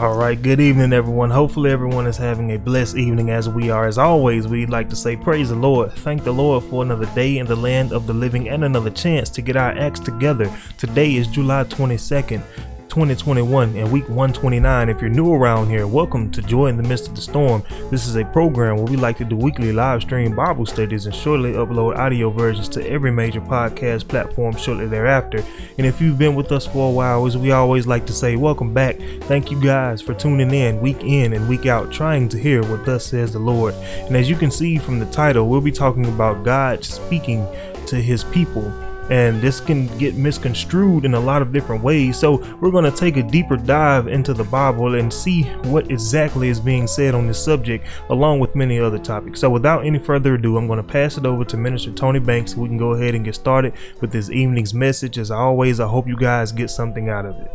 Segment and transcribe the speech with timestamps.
[0.00, 1.30] All right, good evening, everyone.
[1.30, 3.86] Hopefully, everyone is having a blessed evening as we are.
[3.86, 5.92] As always, we'd like to say, Praise the Lord.
[5.92, 9.28] Thank the Lord for another day in the land of the living and another chance
[9.30, 10.50] to get our acts together.
[10.78, 12.42] Today is July 22nd,
[12.90, 14.88] 2021 and week 129.
[14.88, 17.62] If you're new around here, welcome to Joy in the Midst of the Storm.
[17.88, 21.14] This is a program where we like to do weekly live stream Bible studies and
[21.14, 25.44] shortly upload audio versions to every major podcast platform shortly thereafter.
[25.78, 28.34] And if you've been with us for a while, as we always like to say,
[28.34, 28.98] welcome back.
[29.22, 32.84] Thank you guys for tuning in week in and week out, trying to hear what
[32.84, 33.74] thus says the Lord.
[33.74, 37.46] And as you can see from the title, we'll be talking about God speaking
[37.86, 38.68] to his people
[39.10, 42.16] and this can get misconstrued in a lot of different ways.
[42.18, 46.48] So, we're going to take a deeper dive into the Bible and see what exactly
[46.48, 49.40] is being said on this subject, along with many other topics.
[49.40, 52.56] So, without any further ado, I'm going to pass it over to Minister Tony Banks
[52.56, 55.18] we can go ahead and get started with this evening's message.
[55.18, 57.50] As always, I hope you guys get something out of it.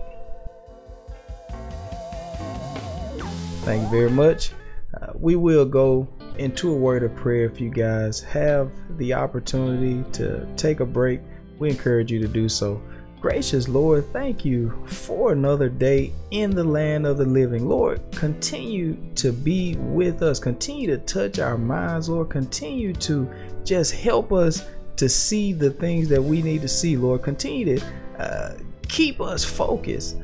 [3.63, 4.51] Thank you very much.
[4.99, 6.07] Uh, we will go
[6.37, 11.21] into a word of prayer if you guys have the opportunity to take a break
[11.59, 12.81] we encourage you to do so.
[13.21, 17.67] Gracious Lord, thank you for another day in the land of the living.
[17.67, 20.37] Lord, continue to be with us.
[20.37, 22.29] Continue to touch our minds, Lord.
[22.29, 23.27] Continue to
[23.63, 24.67] just help us
[24.97, 27.23] to see the things that we need to see, Lord.
[27.23, 27.85] Continue to
[28.19, 30.17] uh, keep us focused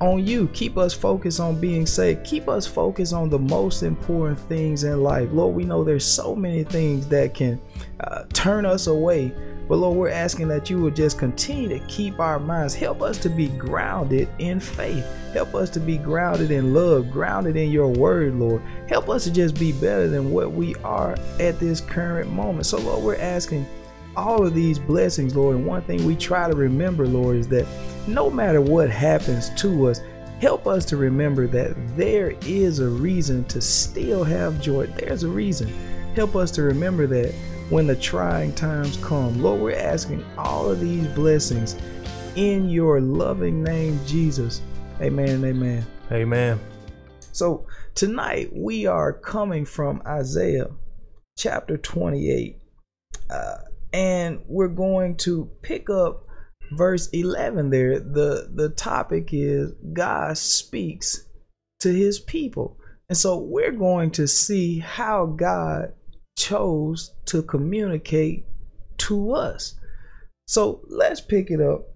[0.00, 0.48] on you.
[0.48, 2.24] Keep us focused on being saved.
[2.24, 5.28] Keep us focused on the most important things in life.
[5.32, 7.60] Lord, we know there's so many things that can
[8.00, 9.34] uh, turn us away
[9.68, 12.74] but Lord, we're asking that you would just continue to keep our minds.
[12.74, 15.06] Help us to be grounded in faith.
[15.32, 18.62] Help us to be grounded in love, grounded in your word, Lord.
[18.88, 22.66] Help us to just be better than what we are at this current moment.
[22.66, 23.66] So, Lord, we're asking
[24.16, 25.56] all of these blessings, Lord.
[25.56, 27.66] And one thing we try to remember, Lord, is that
[28.06, 30.00] no matter what happens to us,
[30.40, 34.86] help us to remember that there is a reason to still have joy.
[34.86, 35.72] There's a reason.
[36.14, 37.34] Help us to remember that
[37.70, 39.42] when the trying times come.
[39.42, 41.76] Lord, we're asking all of these blessings
[42.36, 44.60] in your loving name, Jesus.
[45.00, 45.86] Amen amen.
[46.12, 46.60] Amen.
[47.32, 50.70] So tonight we are coming from Isaiah
[51.36, 52.58] chapter 28.
[53.30, 53.56] Uh,
[53.92, 56.26] and we're going to pick up
[56.72, 57.98] verse 11 there.
[57.98, 61.26] The, the topic is God speaks
[61.80, 62.78] to his people.
[63.08, 65.92] And so we're going to see how God
[66.36, 68.44] chose to communicate
[68.98, 69.74] to us.
[70.46, 71.88] So let's pick it up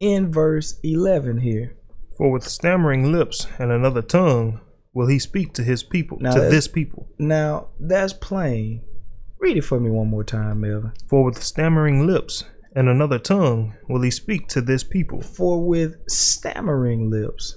[0.00, 1.76] in verse 11 here.
[2.16, 4.60] For with stammering lips and another tongue
[4.92, 7.08] will he speak to his people, now to this people.
[7.18, 8.82] Now that's plain.
[9.40, 10.92] Read it for me one more time, Melvin.
[11.08, 12.44] For with stammering lips
[12.74, 15.20] and another tongue will he speak to this people.
[15.20, 17.56] For with stammering lips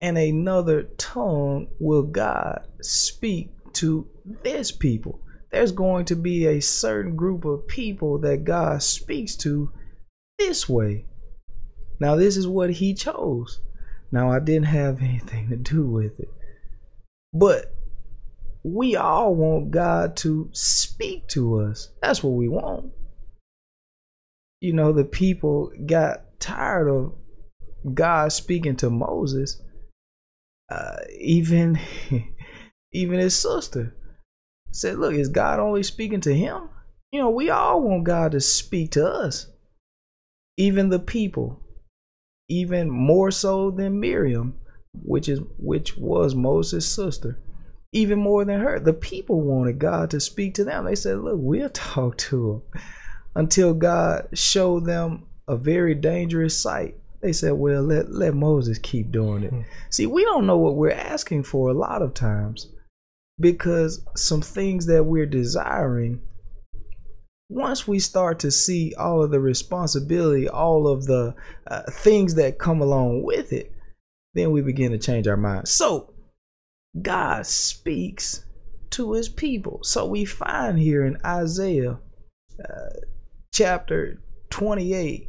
[0.00, 4.08] and another tongue will God speak to
[4.42, 5.20] this people.
[5.50, 9.72] There's going to be a certain group of people that God speaks to
[10.38, 11.06] this way.
[11.98, 13.60] Now, this is what He chose.
[14.12, 16.30] Now, I didn't have anything to do with it.
[17.32, 17.74] But
[18.62, 21.90] we all want God to speak to us.
[22.02, 22.92] That's what we want.
[24.60, 27.14] You know, the people got tired of
[27.94, 29.60] God speaking to Moses.
[30.70, 31.78] Uh, even
[32.92, 33.94] even his sister
[34.72, 36.68] said, Look, is God only speaking to him?
[37.12, 39.48] You know, we all want God to speak to us,
[40.56, 41.60] even the people,
[42.48, 44.58] even more so than Miriam,
[44.92, 47.38] which is which was Moses' sister,
[47.92, 48.78] even more than her.
[48.78, 50.84] The people wanted God to speak to them.
[50.84, 52.82] They said, Look, we'll talk to him
[53.34, 56.96] until God showed them a very dangerous sight.
[57.22, 59.52] They said, Well, let, let Moses keep doing it.
[59.52, 59.68] Mm-hmm.
[59.90, 62.68] See, we don't know what we're asking for a lot of times
[63.40, 66.20] because some things that we're desiring
[67.48, 71.34] once we start to see all of the responsibility all of the
[71.66, 73.72] uh, things that come along with it
[74.34, 76.12] then we begin to change our minds so
[77.02, 78.44] god speaks
[78.90, 79.80] to his people.
[79.82, 81.98] So we find here in isaiah
[82.62, 83.00] uh,
[83.52, 84.20] chapter
[84.50, 85.28] 28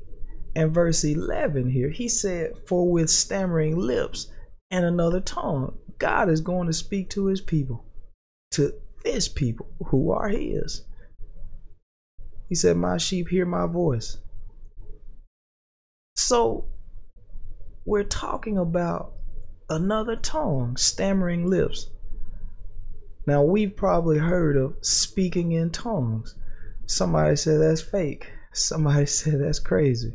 [0.55, 4.27] and verse 11 here he said for with stammering lips
[4.69, 7.85] and another tongue god is going to speak to his people
[8.51, 10.85] to this people who are his.
[12.49, 14.17] He said, My sheep hear my voice.
[16.15, 16.65] So
[17.85, 19.13] we're talking about
[19.69, 21.89] another tongue, stammering lips.
[23.25, 26.35] Now, we've probably heard of speaking in tongues.
[26.87, 28.29] Somebody said that's fake.
[28.53, 30.13] Somebody said that's crazy.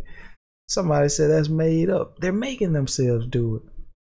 [0.69, 2.19] Somebody said that's made up.
[2.19, 3.63] They're making themselves do it.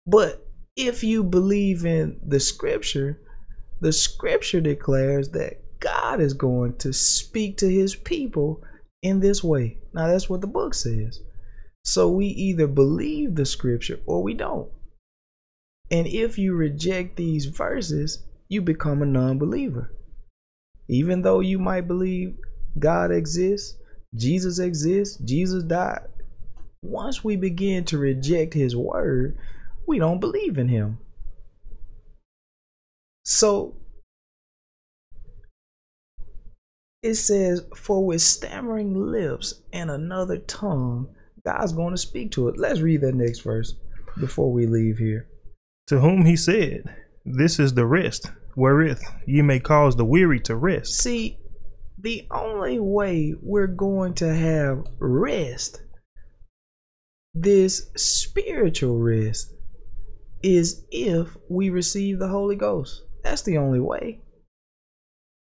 [0.05, 3.19] But if you believe in the scripture,
[3.81, 8.61] the scripture declares that God is going to speak to his people
[9.01, 9.77] in this way.
[9.93, 11.21] Now, that's what the book says.
[11.83, 14.69] So we either believe the scripture or we don't.
[15.89, 19.91] And if you reject these verses, you become a non believer.
[20.87, 22.37] Even though you might believe
[22.77, 23.77] God exists,
[24.15, 26.07] Jesus exists, Jesus died,
[26.81, 29.37] once we begin to reject his word,
[29.87, 30.97] we don't believe in him.
[33.23, 33.75] So
[37.01, 41.07] it says, For with stammering lips and another tongue,
[41.45, 42.57] God's going to speak to it.
[42.57, 43.75] Let's read that next verse
[44.19, 45.27] before we leave here.
[45.87, 46.83] To whom he said,
[47.25, 50.97] This is the rest wherewith ye may cause the weary to rest.
[50.97, 51.39] See,
[51.97, 55.81] the only way we're going to have rest,
[57.33, 59.53] this spiritual rest,
[60.43, 63.03] is if we receive the Holy Ghost.
[63.23, 64.21] That's the only way.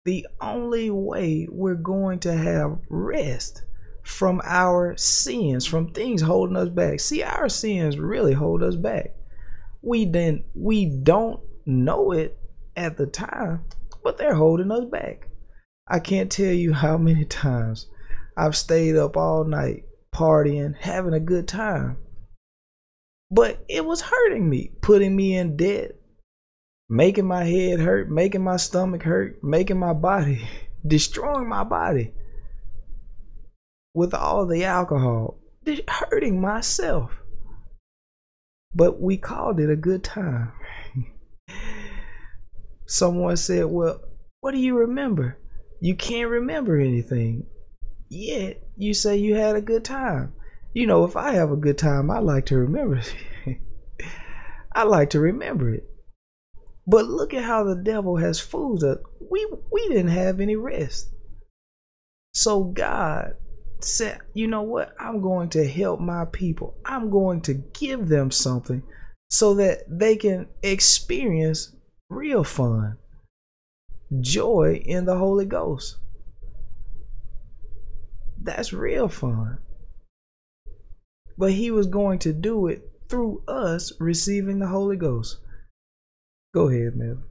[0.05, 3.63] The only way we're going to have rest
[4.03, 7.01] from our sins, from things holding us back.
[7.01, 9.15] See, our sins really hold us back.
[9.81, 12.39] We then we don't know it
[12.77, 13.65] at the time,
[14.03, 15.29] but they're holding us back.
[15.89, 17.87] I can't tell you how many times
[18.37, 19.85] I've stayed up all night
[20.15, 21.97] partying, having a good time.
[23.31, 25.93] But it was hurting me, putting me in debt,
[26.89, 30.49] making my head hurt, making my stomach hurt, making my body,
[30.87, 32.13] destroying my body
[33.95, 35.39] with all the alcohol,
[35.89, 37.13] hurting myself.
[38.75, 40.53] But we called it a good time.
[42.87, 44.01] Someone said, Well,
[44.41, 45.39] what do you remember?
[45.81, 47.47] You can't remember anything.
[48.09, 50.33] Yet you say you had a good time.
[50.75, 53.15] You know, if I have a good time, I like to remember it.
[54.75, 55.89] I like to remember it.
[56.87, 58.99] But look at how the devil has fooled us.
[59.31, 61.11] We we didn't have any rest.
[62.35, 63.37] So God
[63.81, 64.95] said, you know what?
[64.99, 66.77] I'm going to help my people.
[66.85, 68.83] I'm going to give them something
[69.29, 71.75] so that they can experience
[72.09, 72.99] real fun,
[74.21, 75.99] joy in the Holy Ghost.
[78.41, 79.59] That's real fun.
[81.39, 85.39] But he was going to do it through us receiving the Holy Ghost.
[86.55, 87.25] Go ahead, Melvin.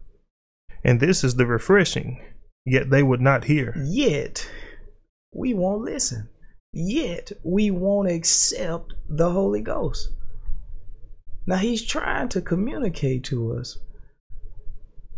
[0.84, 2.24] And this is the refreshing,
[2.66, 3.76] yet they would not hear.
[3.86, 4.50] Yet
[5.34, 6.30] we won't listen.
[6.74, 10.10] Yet we won't accept the Holy Ghost.
[11.46, 13.78] Now he's trying to communicate to us,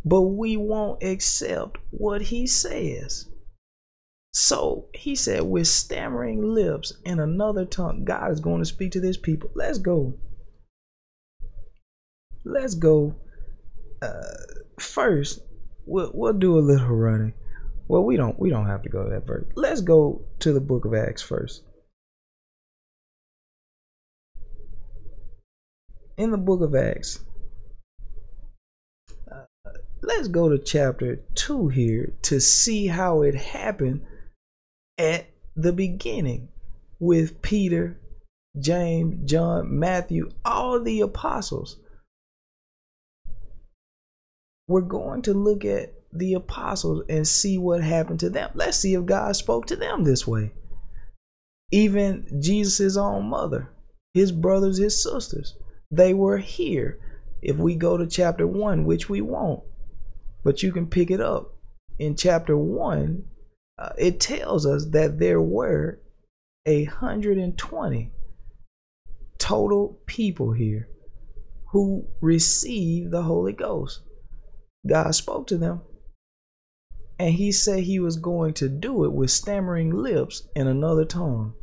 [0.03, 3.29] but we won't accept what he says.
[4.33, 8.99] So he said, with stammering lips and another tongue, God is going to speak to
[8.99, 9.51] this people.
[9.53, 10.15] Let's go.
[12.43, 13.15] Let's go.
[14.03, 14.21] Uh,
[14.79, 15.39] first,
[15.85, 17.33] we'll, we'll do a little running.
[17.87, 19.45] Well, we don't we don't have to go to that verse.
[19.55, 21.63] Let's go to the book of Acts first.
[26.17, 27.21] In the book of Acts,
[30.01, 34.01] let's go to chapter 2 here to see how it happened
[34.97, 36.49] at the beginning
[36.99, 37.99] with Peter,
[38.59, 41.77] James, John, Matthew, all the apostles.
[44.67, 48.51] We're going to look at the apostles and see what happened to them.
[48.53, 50.53] Let's see if God spoke to them this way.
[51.71, 53.69] Even Jesus' own mother,
[54.13, 55.55] his brothers, his sisters,
[55.89, 56.99] they were here.
[57.41, 59.63] If we go to chapter 1, which we won't,
[60.43, 61.57] but you can pick it up
[61.99, 63.25] in chapter 1
[63.77, 65.99] uh, it tells us that there were
[66.65, 68.11] a 120
[69.37, 70.87] total people here
[71.71, 74.01] who received the holy ghost
[74.87, 75.81] god spoke to them
[77.19, 81.53] and he said he was going to do it with stammering lips in another tongue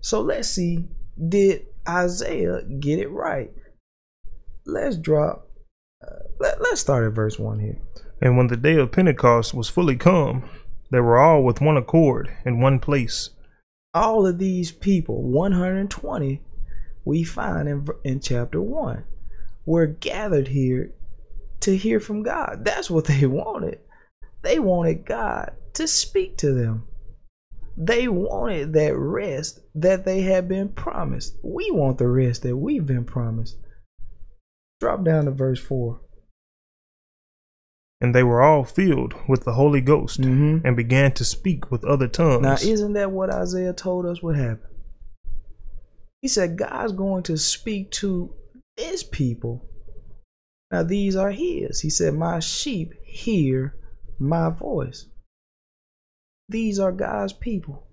[0.00, 0.88] so let's see
[1.28, 3.52] did isaiah get it right
[4.66, 5.48] let's drop
[6.06, 7.78] uh, let, let's start at verse 1 here.
[8.20, 10.48] And when the day of Pentecost was fully come,
[10.90, 13.30] they were all with one accord in one place.
[13.94, 16.42] All of these people, 120,
[17.04, 19.04] we find in, in chapter 1,
[19.66, 20.92] were gathered here
[21.62, 22.64] to hear from God.
[22.64, 23.80] That's what they wanted.
[24.42, 26.86] They wanted God to speak to them.
[27.76, 31.36] They wanted that rest that they had been promised.
[31.42, 33.56] We want the rest that we've been promised.
[34.80, 36.00] Drop down to verse 4.
[38.00, 40.62] And they were all filled with the Holy Ghost Mhm.
[40.64, 42.42] and began to speak with other tongues.
[42.42, 44.68] Now, isn't that what Isaiah told us would happen?
[46.20, 48.34] He said, God's going to speak to
[48.76, 49.68] his people.
[50.72, 51.80] Now, these are His.
[51.80, 53.76] He said, My sheep hear
[54.18, 55.06] my voice.
[56.48, 57.86] These are God's people.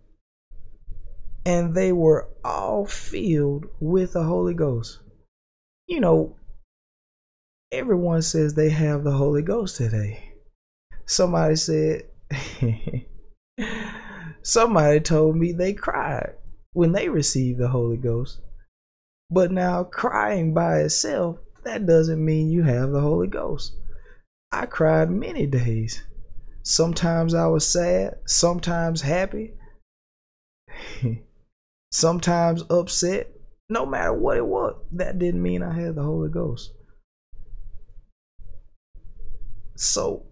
[1.45, 4.99] And they were all filled with the Holy Ghost.
[5.87, 6.37] You know,
[7.71, 10.35] everyone says they have the Holy Ghost today.
[11.05, 12.03] Somebody said,
[14.41, 16.35] somebody told me they cried
[16.73, 18.39] when they received the Holy Ghost.
[19.29, 23.75] But now, crying by itself, that doesn't mean you have the Holy Ghost.
[24.51, 26.03] I cried many days.
[26.63, 29.53] Sometimes I was sad, sometimes happy,
[31.91, 33.31] sometimes upset.
[33.71, 36.73] No matter what it was, that didn't mean I had the Holy Ghost.
[39.75, 40.25] So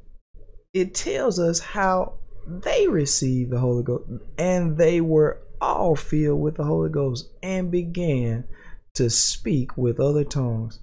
[0.74, 2.14] it tells us how
[2.48, 7.72] they received the Holy Ghost, and they were all filled with the Holy Ghost and
[7.72, 8.46] began
[8.96, 10.80] to speak with other tongues.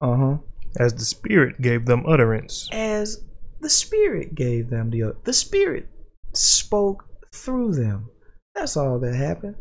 [0.00, 0.36] Uh huh.
[0.78, 2.68] As the Spirit gave them utterance.
[2.72, 3.24] As
[3.60, 5.88] the Spirit gave them the the Spirit
[6.32, 8.10] spoke through them.
[8.54, 9.56] That's all that happened.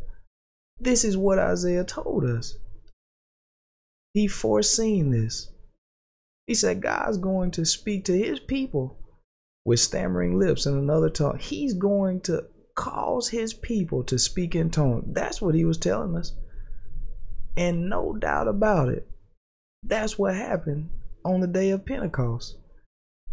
[0.80, 2.58] This is what Isaiah told us.
[4.14, 5.50] He foreseen this.
[6.46, 9.00] He said God's going to speak to his people
[9.66, 11.40] with stammering lips and another tongue.
[11.40, 15.06] He's going to cause his people to speak in tongues.
[15.08, 16.34] That's what he was telling us.
[17.56, 19.08] And no doubt about it,
[19.86, 20.90] that's what happened
[21.26, 22.58] on the day of Pentecost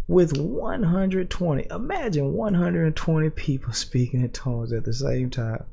[0.08, 1.66] with 120.
[1.70, 5.64] Imagine 120 people speaking in tongues at the same time.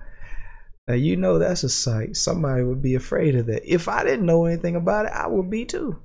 [0.87, 2.15] Now, you know that's a sight.
[2.15, 3.65] Somebody would be afraid of that.
[3.65, 5.99] If I didn't know anything about it, I would be too.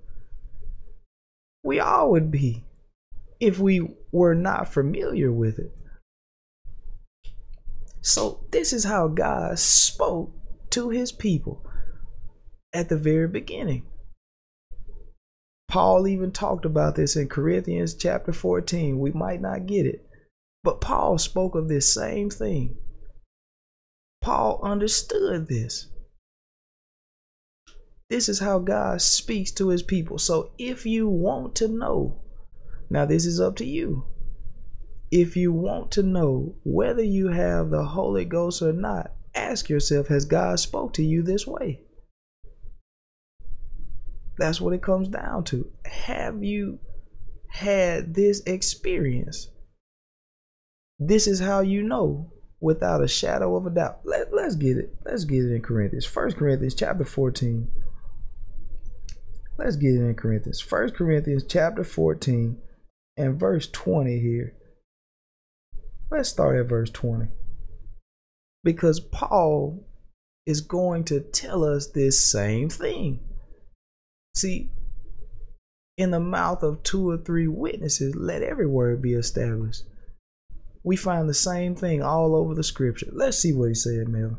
[1.62, 2.64] We all would be
[3.38, 5.72] if we were not familiar with it.
[8.00, 10.32] So, this is how God spoke
[10.70, 11.64] to his people
[12.72, 13.84] at the very beginning.
[15.72, 18.98] Paul even talked about this in Corinthians chapter 14.
[18.98, 20.06] We might not get it,
[20.62, 22.76] but Paul spoke of this same thing.
[24.20, 25.86] Paul understood this.
[28.10, 30.18] This is how God speaks to his people.
[30.18, 32.20] So if you want to know,
[32.90, 34.04] now this is up to you.
[35.10, 40.08] If you want to know whether you have the Holy Ghost or not, ask yourself,
[40.08, 41.80] has God spoke to you this way?
[44.38, 45.70] That's what it comes down to.
[45.84, 46.78] Have you
[47.48, 49.48] had this experience?
[50.98, 54.00] This is how you know without a shadow of a doubt.
[54.04, 54.94] Let, let's get it.
[55.04, 56.06] Let's get it in Corinthians.
[56.06, 57.68] First Corinthians chapter 14.
[59.58, 60.60] Let's get it in Corinthians.
[60.60, 62.56] First Corinthians chapter 14
[63.16, 64.54] and verse 20 here.
[66.10, 67.28] Let's start at verse 20.
[68.64, 69.86] Because Paul
[70.46, 73.20] is going to tell us this same thing.
[74.34, 74.70] See,
[75.98, 79.84] in the mouth of two or three witnesses, let every word be established.
[80.82, 83.10] We find the same thing all over the scripture.
[83.12, 84.38] Let's see what he said, Mel.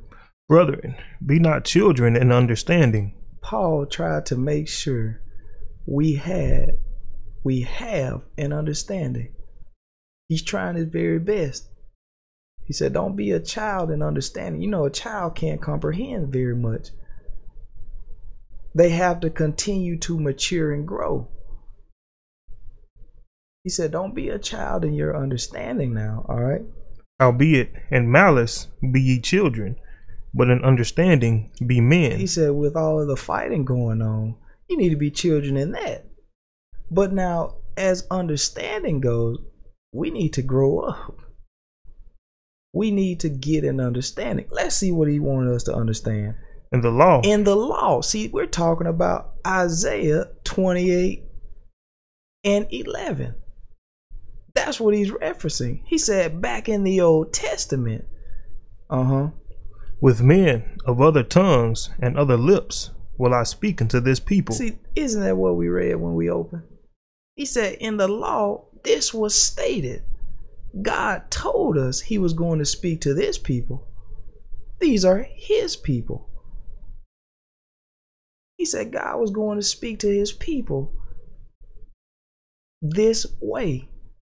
[0.49, 0.95] Brethren,
[1.25, 3.13] be not children in understanding.
[3.41, 5.21] Paul tried to make sure
[5.85, 6.77] we had,
[7.43, 9.33] we have an understanding.
[10.27, 11.69] He's trying his very best.
[12.65, 14.61] He said, Don't be a child in understanding.
[14.61, 16.89] You know, a child can't comprehend very much
[18.75, 21.27] they have to continue to mature and grow.
[23.63, 26.61] He said, Don't be a child in your understanding now, all right?
[27.21, 29.77] Albeit in malice be ye children,
[30.33, 32.19] but in understanding be men.
[32.19, 34.35] He said, With all of the fighting going on,
[34.67, 36.05] you need to be children in that.
[36.91, 39.37] But now, as understanding goes,
[39.93, 41.19] we need to grow up.
[42.73, 44.47] We need to get an understanding.
[44.49, 46.35] Let's see what he wanted us to understand.
[46.73, 47.21] In the law.
[47.23, 48.01] In the law.
[48.01, 51.23] See, we're talking about Isaiah 28
[52.43, 53.35] and 11.
[54.55, 55.81] That's what he's referencing.
[55.85, 58.05] He said back in the Old Testament.
[58.89, 59.27] Uh huh.
[60.01, 64.55] With men of other tongues and other lips will I speak unto this people.
[64.55, 66.63] See, isn't that what we read when we opened?
[67.35, 70.03] He said, in the law, this was stated.
[70.81, 73.87] God told us he was going to speak to this people.
[74.79, 76.29] These are his people.
[78.63, 80.89] He said God was going to speak to his people
[82.81, 83.89] this way.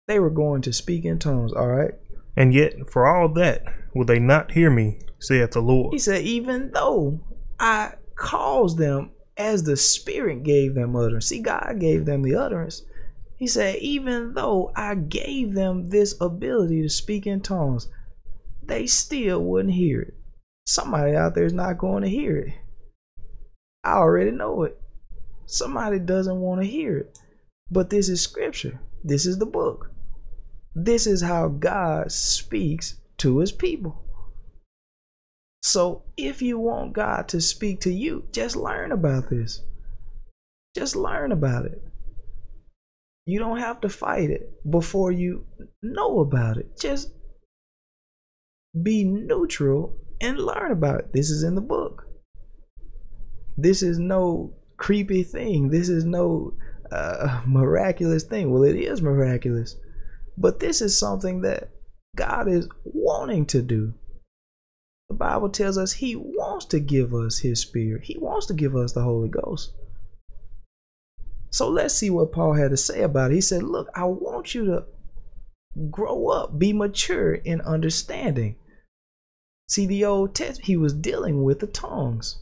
[0.10, 1.94] They were going to speak in tongues, all right?
[2.36, 3.64] And yet, for all that,
[3.96, 5.94] will they not hear me, saith the Lord.
[5.94, 7.22] He said, Even though
[7.58, 11.28] I caused them as the Spirit gave them utterance.
[11.28, 12.84] See, God gave them the utterance.
[13.38, 17.88] He said, Even though I gave them this ability to speak in tongues,
[18.62, 20.16] they still wouldn't hear it.
[20.66, 22.54] Somebody out there is not going to hear it.
[23.88, 24.78] I already know it.
[25.46, 27.20] Somebody doesn't want to hear it.
[27.72, 28.82] But this is scripture.
[29.02, 29.92] This is the book.
[30.76, 34.04] This is how God speaks to his people.
[35.62, 39.62] So if you want God to speak to you, just learn about this.
[40.76, 41.82] Just learn about it.
[43.26, 45.46] You don't have to fight it before you
[45.82, 46.78] know about it.
[46.78, 47.14] Just
[48.84, 51.14] be neutral and learn about it.
[51.14, 52.07] This is in the book.
[53.58, 55.70] This is no creepy thing.
[55.70, 56.54] This is no
[56.92, 58.52] uh, miraculous thing.
[58.52, 59.76] Well, it is miraculous,
[60.38, 61.72] but this is something that
[62.16, 63.94] God is wanting to do.
[65.10, 68.76] The Bible tells us He wants to give us His Spirit, He wants to give
[68.76, 69.74] us the Holy Ghost.
[71.50, 73.36] So let's see what Paul had to say about it.
[73.36, 74.86] He said, Look, I want you to
[75.90, 78.58] grow up, be mature in understanding.
[79.70, 82.40] See, the Old Testament, he was dealing with the tongues.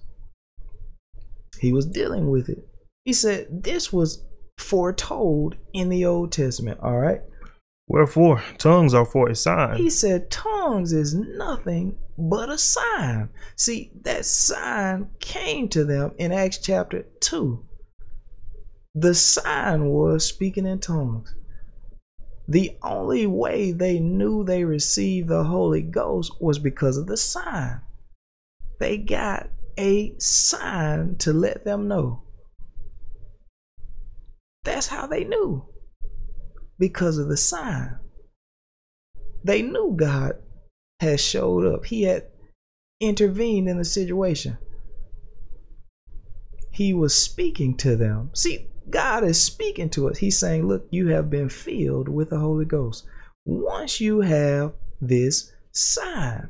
[1.65, 2.63] He was dealing with it.
[3.05, 4.23] He said this was
[4.59, 7.21] foretold in the Old Testament, all right?
[7.87, 9.77] Wherefore, tongues are for a sign.
[9.77, 13.29] He said tongues is nothing but a sign.
[13.55, 17.65] See, that sign came to them in Acts chapter 2.
[18.93, 21.33] The sign was speaking in tongues.
[22.47, 27.81] The only way they knew they received the Holy Ghost was because of the sign.
[28.79, 32.23] They got a sign to let them know.
[34.63, 35.65] That's how they knew.
[36.77, 37.97] Because of the sign.
[39.43, 40.33] They knew God
[40.99, 41.85] had showed up.
[41.85, 42.25] He had
[42.99, 44.57] intervened in the situation.
[46.71, 48.31] He was speaking to them.
[48.33, 50.17] See, God is speaking to us.
[50.17, 53.05] He's saying, Look, you have been filled with the Holy Ghost.
[53.45, 56.49] Once you have this sign,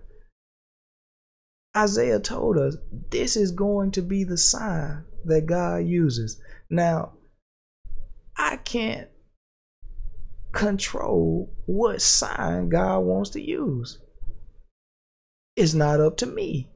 [1.75, 2.77] Isaiah told us
[3.09, 6.41] this is going to be the sign that God uses.
[6.69, 7.13] Now,
[8.37, 9.09] I can't
[10.51, 13.99] control what sign God wants to use.
[15.55, 16.69] It's not up to me.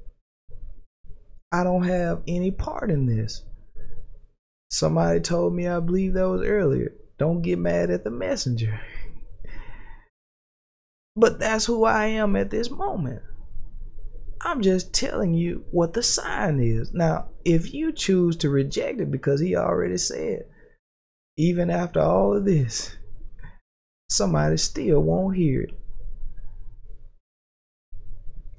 [1.51, 3.43] I don't have any part in this.
[4.69, 8.79] Somebody told me, I believe that was earlier, don't get mad at the messenger.
[11.15, 13.21] but that's who I am at this moment.
[14.41, 16.93] I'm just telling you what the sign is.
[16.93, 20.45] Now, if you choose to reject it because he already said,
[21.37, 22.95] even after all of this,
[24.09, 25.71] somebody still won't hear it.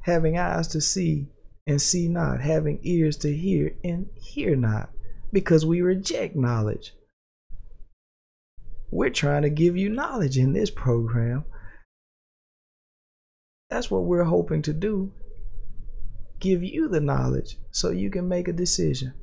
[0.03, 1.29] Having eyes to see
[1.67, 4.91] and see not, having ears to hear and hear not
[5.33, 6.95] because we reject knowledge.
[8.91, 11.45] We're trying to give you knowledge in this program.
[13.69, 15.13] That's what we're hoping to do.
[16.41, 19.15] Give you the knowledge so you can make a decision.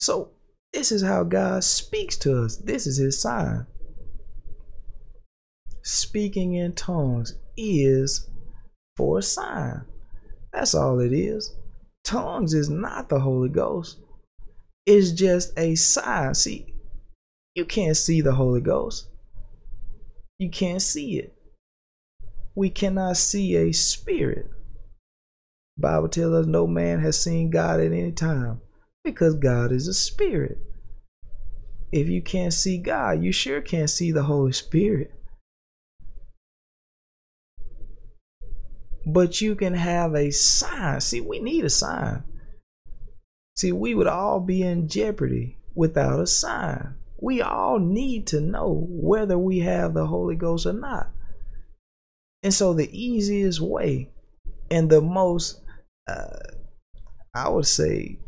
[0.00, 0.30] So,
[0.72, 2.56] this is how God speaks to us.
[2.56, 3.66] This is His sign.
[5.82, 8.28] Speaking in tongues is
[8.96, 9.82] for a sign.
[10.52, 11.54] That's all it is
[12.10, 13.98] tongues is not the Holy Ghost.
[14.84, 16.34] It's just a sign.
[16.34, 16.74] See,
[17.54, 19.06] you can't see the Holy Ghost.
[20.38, 21.34] You can't see it.
[22.56, 24.50] We cannot see a spirit.
[25.80, 28.60] Bible tells us no man has seen God at any time
[29.02, 30.58] because God is a spirit.
[31.92, 35.12] If you can't see God, you sure can't see the Holy Spirit.
[39.06, 41.00] but you can have a sign.
[41.00, 42.22] See, we need a sign.
[43.56, 46.94] See, we would all be in jeopardy without a sign.
[47.20, 51.10] We all need to know whether we have the Holy Ghost or not.
[52.42, 54.10] And so, the easiest way
[54.70, 55.60] and the most,
[56.10, 56.38] uh,
[57.34, 58.18] I would say,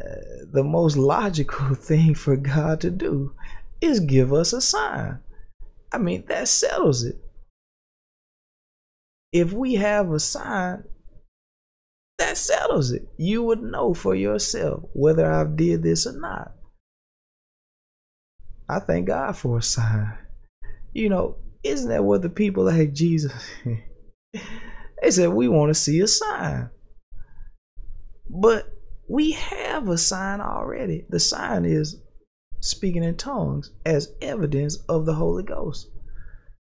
[0.00, 3.34] uh, the most logical thing for God to do
[3.80, 5.20] is give us a sign.
[5.92, 7.20] I mean, that settles it
[9.34, 10.84] if we have a sign,
[12.18, 13.08] that settles it.
[13.18, 16.54] You would know for yourself whether I've did this or not.
[18.68, 20.16] I thank God for a sign.
[20.92, 23.32] You know, isn't that what the people like Jesus?
[24.32, 26.70] they said we want to see a sign.
[28.34, 28.74] But
[29.08, 31.04] we have a sign already.
[31.08, 32.00] The sign is
[32.60, 35.88] speaking in tongues as evidence of the Holy Ghost.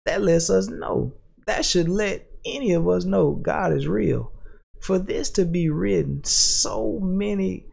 [0.05, 1.13] That lets us know.
[1.47, 4.31] That should let any of us know God is real.
[4.81, 7.65] For this to be written so many,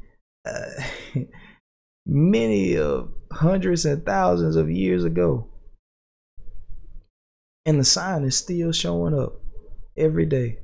[0.44, 0.85] uh,
[2.07, 5.48] many of hundreds and thousands of years ago,
[7.66, 9.40] and the sign is still showing up
[9.96, 10.59] every day,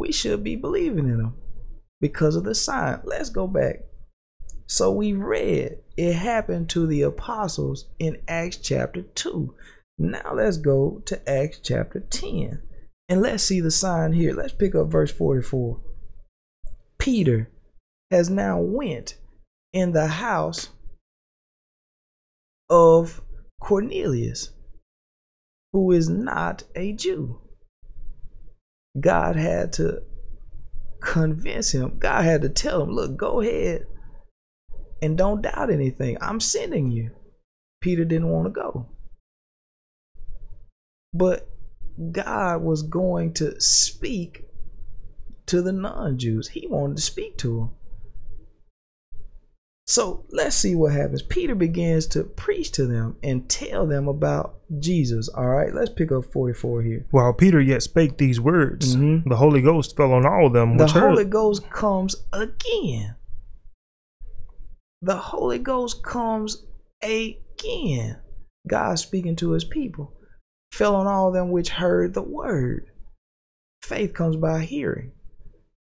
[0.00, 1.34] we should be believing in Him.
[2.00, 3.00] because of the sign.
[3.04, 3.84] Let's go back.
[4.66, 9.54] So we read it happened to the apostles in Acts chapter 2.
[9.98, 12.62] Now let's go to Acts chapter 10
[13.10, 14.32] and let's see the sign here.
[14.32, 15.78] Let's pick up verse 44.
[16.98, 17.50] Peter
[18.10, 19.18] has now went
[19.74, 20.70] in the house
[22.70, 23.20] of
[23.60, 24.52] Cornelius,
[25.74, 27.38] who is not a Jew.
[28.98, 30.02] God had to
[31.00, 31.98] convince him.
[31.98, 33.86] God had to tell him, look, go ahead
[35.02, 36.16] and don't doubt anything.
[36.20, 37.10] I'm sending you.
[37.80, 38.86] Peter didn't want to go.
[41.12, 41.48] But
[42.12, 44.44] God was going to speak
[45.46, 46.48] to the non Jews.
[46.48, 47.70] He wanted to speak to them.
[49.90, 51.20] So let's see what happens.
[51.20, 55.28] Peter begins to preach to them and tell them about Jesus.
[55.28, 57.06] All right, let's pick up 44 here.
[57.10, 59.28] While Peter yet spake these words, mm-hmm.
[59.28, 60.76] the Holy Ghost fell on all of them.
[60.76, 61.30] The Holy heard.
[61.30, 63.16] Ghost comes again.
[65.02, 66.64] The Holy Ghost comes
[67.02, 68.18] again.
[68.68, 70.14] God speaking to his people
[70.70, 72.86] fell on all them which heard the word.
[73.82, 75.10] Faith comes by hearing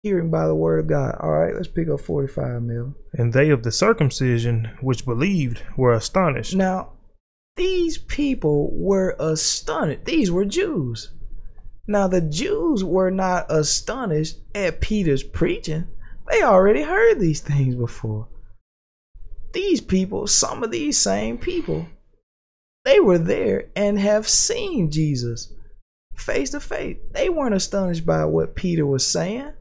[0.06, 1.16] hearing by the word of God.
[1.18, 2.94] All right, let's pick up 45 Mel.
[3.12, 6.54] And they of the circumcision which believed were astonished.
[6.54, 6.92] Now,
[7.56, 10.04] these people were astonished.
[10.04, 11.10] These were Jews.
[11.88, 15.88] Now, the Jews were not astonished at Peter's preaching.
[16.30, 18.28] They already heard these things before.
[19.52, 21.88] These people, some of these same people,
[22.84, 25.52] they were there and have seen Jesus
[26.14, 26.98] face to face.
[27.10, 29.52] They weren't astonished by what Peter was saying.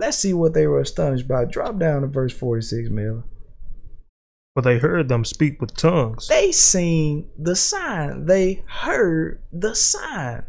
[0.00, 1.44] Let's see what they were astonished by.
[1.44, 3.22] Drop down to verse 46, Mel.
[4.54, 6.26] For they heard them speak with tongues.
[6.26, 8.24] They seen the sign.
[8.24, 10.44] They heard the sign.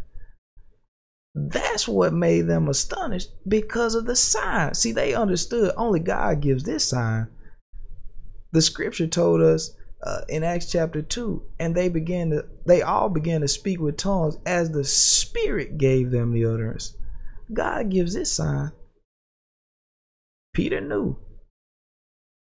[1.36, 4.74] That's what made them astonished because of the sign.
[4.74, 7.28] See, they understood only God gives this sign.
[8.54, 13.10] The scripture told us uh, in Acts chapter 2, and they began to, they all
[13.10, 16.96] began to speak with tongues as the Spirit gave them the utterance.
[17.52, 18.72] God gives this sign.
[20.54, 21.18] Peter knew.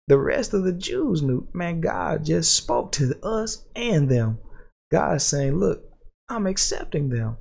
[0.08, 1.48] The rest of the Jews knew.
[1.52, 4.38] Man, God just spoke to us and them.
[4.90, 5.82] God saying, Look,
[6.28, 7.36] I'm accepting them.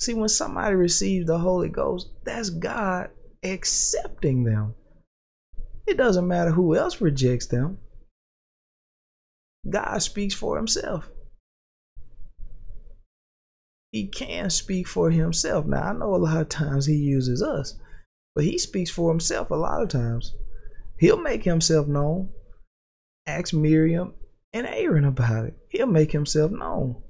[0.00, 3.10] See, when somebody receives the Holy Ghost, that's God
[3.42, 4.74] accepting them.
[5.86, 7.78] It doesn't matter who else rejects them.
[9.68, 11.10] God speaks for himself.
[13.92, 15.66] He can speak for himself.
[15.66, 17.74] Now, I know a lot of times he uses us,
[18.40, 20.34] but he speaks for himself a lot of times.
[20.98, 22.30] He'll make himself known.
[23.26, 24.14] Ask Miriam
[24.54, 25.58] and Aaron about it.
[25.68, 27.02] He'll make himself known.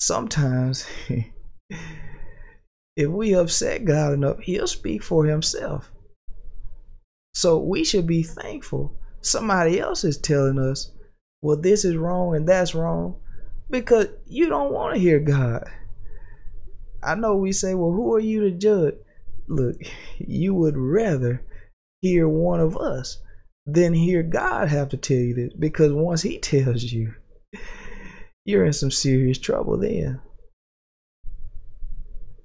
[0.00, 0.86] Sometimes,
[2.96, 5.92] if we upset God enough, he'll speak for himself.
[7.34, 10.92] So we should be thankful somebody else is telling us,
[11.42, 13.16] well, this is wrong and that's wrong,
[13.68, 15.68] because you don't want to hear God.
[17.02, 18.94] I know we say, well, who are you to judge?
[19.48, 19.76] Look,
[20.18, 21.44] you would rather
[22.00, 23.20] hear one of us
[23.66, 27.14] than hear God have to tell you this because once He tells you,
[28.44, 30.20] you're in some serious trouble then.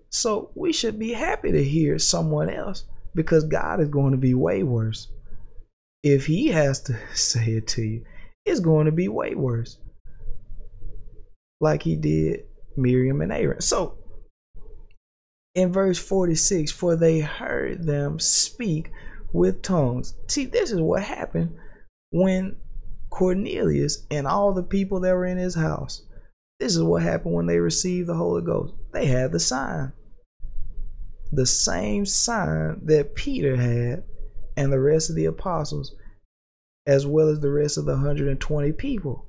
[0.09, 4.33] So we should be happy to hear someone else because God is going to be
[4.33, 5.07] way worse.
[6.03, 8.05] If He has to say it to you,
[8.45, 9.77] it's going to be way worse.
[11.59, 12.41] Like He did
[12.75, 13.61] Miriam and Aaron.
[13.61, 13.96] So
[15.57, 18.91] in verse 46 for they heard them speak
[19.33, 20.13] with tongues.
[20.27, 21.57] See this is what happened
[22.11, 22.57] when
[23.09, 26.03] cornelius and all the people that were in his house
[26.59, 28.73] this is what happened when they received the holy ghost.
[28.93, 29.93] They had the sign
[31.31, 34.03] the same sign that peter had
[34.55, 35.95] and the rest of the apostles
[36.85, 39.25] as well as the rest of the 120 people.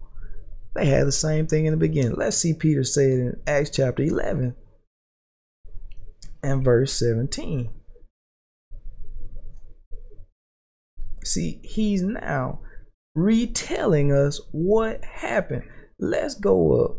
[0.75, 2.17] They had the same thing in the beginning.
[2.17, 4.55] Let's see peter say it in acts chapter 11
[6.42, 7.70] and verse 17.
[11.24, 12.61] See, he's now
[13.14, 15.64] retelling us what happened.
[15.98, 16.96] Let's go up.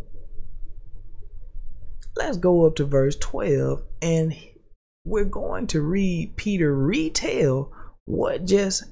[2.16, 4.36] Let's go up to verse 12 and
[5.06, 7.72] we're going to read Peter retell
[8.06, 8.84] what just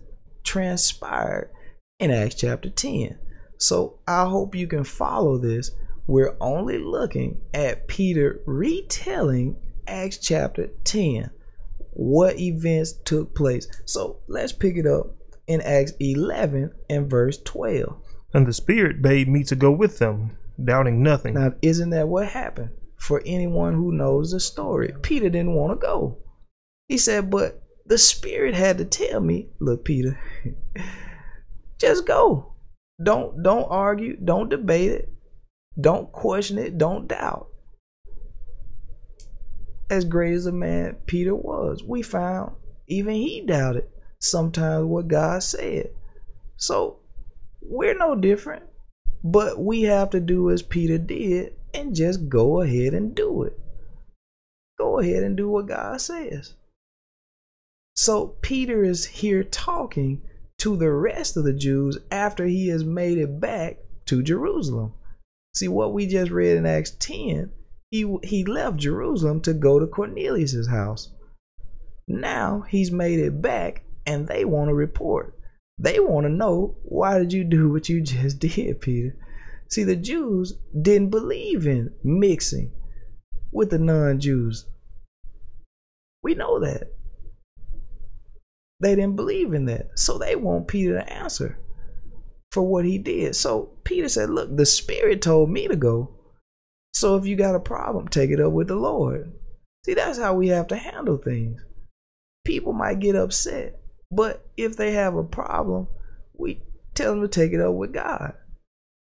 [0.44, 1.52] transpired
[2.00, 3.20] in Acts chapter 10.
[3.60, 5.72] So I hope you can follow this.
[6.08, 9.58] We're only looking at Peter retelling
[9.88, 11.32] Acts chapter 10
[11.98, 13.68] what events took place.
[13.86, 15.16] So let's pick it up
[15.48, 17.98] in Acts 11 and verse 12.
[18.34, 21.34] And the Spirit bade me to go with them, doubting nothing.
[21.34, 22.70] Now, isn't that what happened?
[22.98, 26.20] For anyone who knows the story, Peter didn't want to go.
[26.88, 30.20] He said, But the Spirit had to tell me, look, Peter,
[31.80, 32.54] just go.
[33.02, 35.14] Don't don't argue, don't debate it,
[35.80, 37.47] don't question it, don't doubt.
[39.90, 42.54] As great as a man Peter was, we found
[42.88, 43.88] even he doubted
[44.20, 45.92] sometimes what God said.
[46.56, 47.00] So
[47.62, 48.64] we're no different,
[49.24, 53.60] but we have to do as Peter did and just go ahead and do it.
[54.78, 56.56] Go ahead and do what God says.
[57.96, 60.22] So Peter is here talking
[60.60, 64.94] to the rest of the Jews after he has made it back to Jerusalem.
[65.54, 67.52] See what we just read in Acts 10,
[67.92, 71.10] he he left Jerusalem to go to Cornelius's house.
[72.08, 75.34] Now he's made it back and they want to report.
[75.80, 79.16] They want to know why did you do what you just did, Peter?
[79.70, 82.72] See, the Jews didn't believe in mixing
[83.52, 84.66] with the non-Jews.
[86.24, 86.94] We know that.
[88.80, 90.00] They didn't believe in that.
[90.00, 91.60] So they want Peter to answer
[92.52, 93.36] for what he did.
[93.36, 96.17] So Peter said, Look, the Spirit told me to go.
[96.98, 99.32] So if you got a problem, take it up with the Lord.
[99.86, 101.64] See, that's how we have to handle things.
[102.44, 103.80] People might get upset,
[104.10, 105.90] but if they have a problem,
[106.34, 106.60] we
[106.96, 108.34] tell them to take it up with God.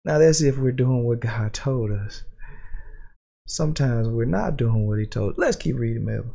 [0.04, 2.22] Now, that's if we're doing what God told us.
[3.48, 5.38] Sometimes we're not doing what He told us.
[5.38, 6.34] Let's keep reading, Melvin.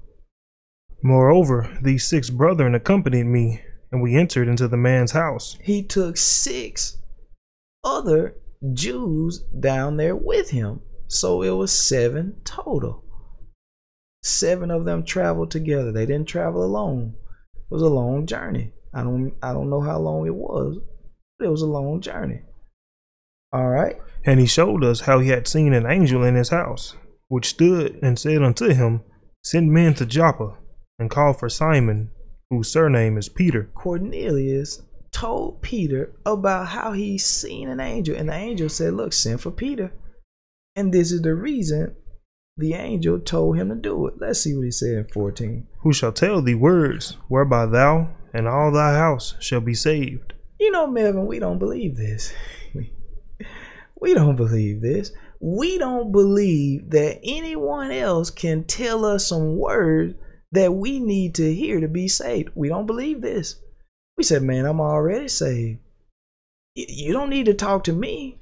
[1.02, 5.58] Moreover, these six brethren accompanied me, and we entered into the man's house.
[5.62, 6.98] He took six
[7.86, 8.36] other
[8.74, 10.82] Jews down there with him.
[11.08, 13.04] So it was seven total.
[14.24, 15.92] Seven of them traveled together.
[15.92, 17.16] They didn't travel alone.
[17.56, 18.74] It was a long journey.
[18.94, 20.80] I don't I don't know how long it was,
[21.38, 22.42] but it was a long journey.
[23.54, 23.98] All right.
[24.26, 26.96] And he showed us how he had seen an angel in his house,
[27.30, 29.02] which stood and said unto him,
[29.44, 30.58] Send men to Joppa
[31.00, 32.10] and call for Simon,
[32.50, 33.70] whose surname is Peter.
[33.74, 39.40] Cornelius told Peter about how he seen an angel, and the angel said, Look, send
[39.40, 39.94] for Peter.
[40.78, 41.96] And this is the reason
[42.56, 44.14] the angel told him to do it.
[44.20, 45.68] Let's see what he said in 14.
[45.82, 50.34] Who shall tell thee words whereby thou and all thy house shall be saved?
[50.60, 52.32] You know, Melvin, we don't believe this.
[54.00, 55.12] we don't believe this.
[55.40, 60.14] We don't believe that anyone else can tell us some words
[60.52, 62.50] that we need to hear to be saved.
[62.54, 63.56] We don't believe this.
[64.16, 65.80] We said, man, I'm already saved.
[66.76, 68.40] You don't need to talk to me.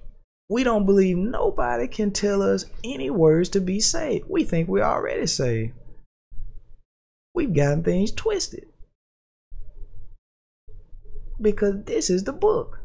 [0.49, 4.25] We don't believe nobody can tell us any words to be saved.
[4.29, 5.73] We think we're already saved.
[7.33, 8.65] We've gotten things twisted.
[11.41, 12.79] Because this is the book.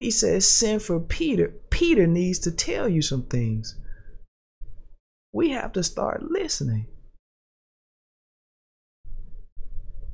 [0.00, 1.54] He says, send for Peter.
[1.70, 3.76] Peter needs to tell you some things.
[5.32, 6.86] We have to start listening.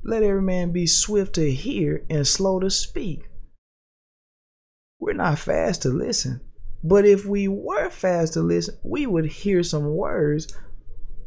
[0.03, 3.30] Let every man be swift to hear and slow to speak.
[5.00, 6.42] We're not fast to listen,
[6.84, 10.54] but if we were fast to listen, we would hear some words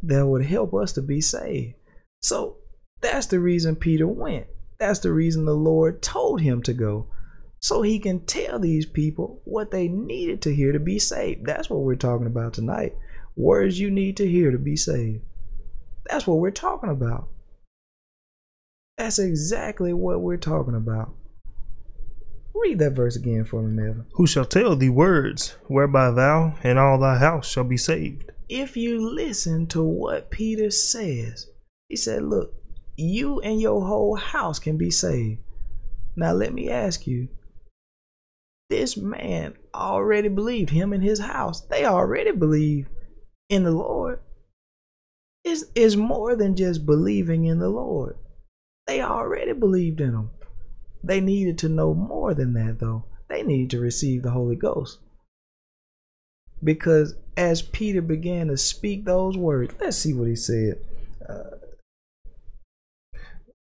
[0.04, 1.74] that would help us to be saved.
[2.22, 2.58] So
[3.00, 4.46] that's the reason Peter went.
[4.78, 7.08] That's the reason the Lord told him to go.
[7.60, 11.46] So he can tell these people what they needed to hear to be saved.
[11.46, 12.94] That's what we're talking about tonight.
[13.36, 15.22] Words you need to hear to be saved.
[16.06, 17.28] That's what we're talking about.
[18.98, 21.14] That's exactly what we're talking about.
[22.54, 24.06] Read that verse again for me, Melvin.
[24.12, 28.30] Who shall tell thee words whereby thou and all thy house shall be saved?
[28.48, 31.48] If you listen to what Peter says,
[31.88, 32.54] he said, Look,
[32.96, 35.40] you and your whole house can be saved.
[36.16, 37.28] Now, let me ask you
[38.70, 42.88] this man already believed, him and his house, they already believe
[43.48, 44.20] in the Lord.
[45.44, 48.16] Is is more than just believing in the Lord.
[48.86, 50.30] They already believed in him.
[51.04, 53.04] They needed to know more than that, though.
[53.28, 54.98] They needed to receive the Holy Ghost.
[56.62, 60.78] Because as Peter began to speak those words, let's see what he said.
[61.28, 61.56] Uh,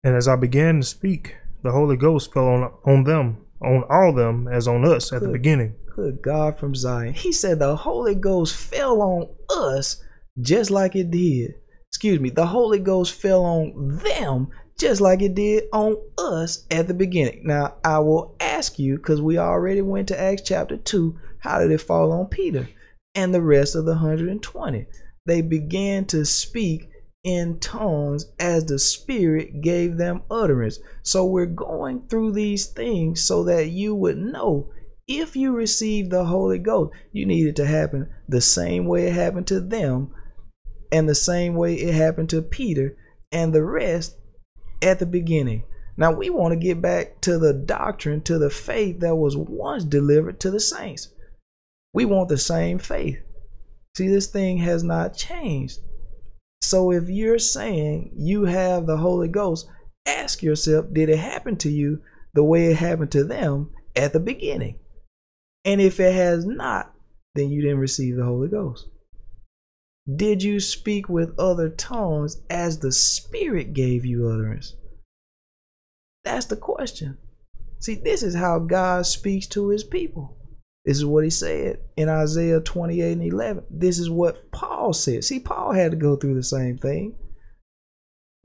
[0.03, 4.13] and as I began to speak, the Holy Ghost fell on, on them, on all
[4.13, 5.75] them, as on us at the beginning.
[5.95, 7.13] Good God from Zion.
[7.13, 10.03] He said the Holy Ghost fell on us
[10.39, 11.55] just like it did.
[11.91, 16.87] Excuse me, the Holy Ghost fell on them just like it did on us at
[16.87, 17.41] the beginning.
[17.43, 21.71] Now, I will ask you, because we already went to Acts chapter 2, how did
[21.71, 22.69] it fall on Peter
[23.15, 24.85] and the rest of the 120?
[25.25, 26.89] They began to speak
[27.23, 30.79] in tongues as the Spirit gave them utterance.
[31.01, 34.71] So we're going through these things so that you would know
[35.07, 39.13] if you receive the Holy Ghost, you need it to happen the same way it
[39.13, 40.11] happened to them
[40.91, 42.97] and the same way it happened to Peter
[43.31, 44.17] and the rest
[44.81, 45.63] at the beginning.
[45.97, 49.83] Now we want to get back to the doctrine, to the faith that was once
[49.83, 51.09] delivered to the saints.
[51.93, 53.17] We want the same faith.
[53.95, 55.79] See, this thing has not changed.
[56.61, 59.67] So if you're saying you have the Holy Ghost,
[60.05, 62.01] ask yourself, did it happen to you
[62.33, 64.77] the way it happened to them at the beginning?
[65.65, 66.93] And if it has not,
[67.33, 68.87] then you didn't receive the Holy Ghost.
[70.15, 74.75] Did you speak with other tongues as the Spirit gave you utterance?
[76.23, 77.17] That's the question.
[77.79, 80.37] See, this is how God speaks to his people.
[80.85, 83.65] This is what he said in Isaiah 28 and 11.
[83.69, 85.25] This is what Paul said.
[85.25, 87.15] See, Paul had to go through the same thing.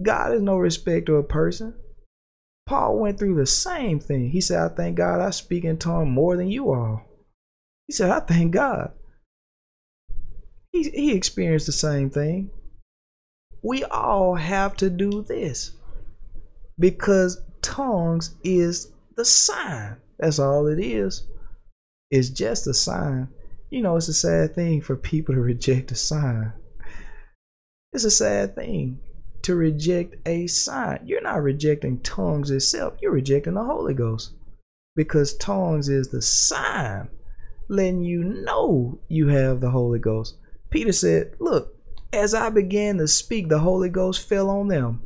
[0.03, 1.75] God is no respecter of a person.
[2.67, 4.31] Paul went through the same thing.
[4.31, 7.03] He said, I thank God I speak in tongue more than you all.
[7.87, 8.93] He said, I thank God.
[10.73, 12.51] He, he experienced the same thing.
[13.63, 15.73] We all have to do this
[16.79, 19.97] because tongues is the sign.
[20.19, 21.27] That's all it is.
[22.11, 23.29] It's just a sign.
[23.71, 26.53] You know, it's a sad thing for people to reject a sign.
[27.93, 28.99] It's a sad thing
[29.43, 31.01] to reject a sign.
[31.05, 34.33] You're not rejecting tongues itself, you're rejecting the Holy Ghost
[34.95, 37.09] because tongues is the sign
[37.69, 40.37] letting you know you have the Holy Ghost.
[40.73, 41.77] Peter said, Look,
[42.13, 45.03] as I began to speak, the Holy Ghost fell on them,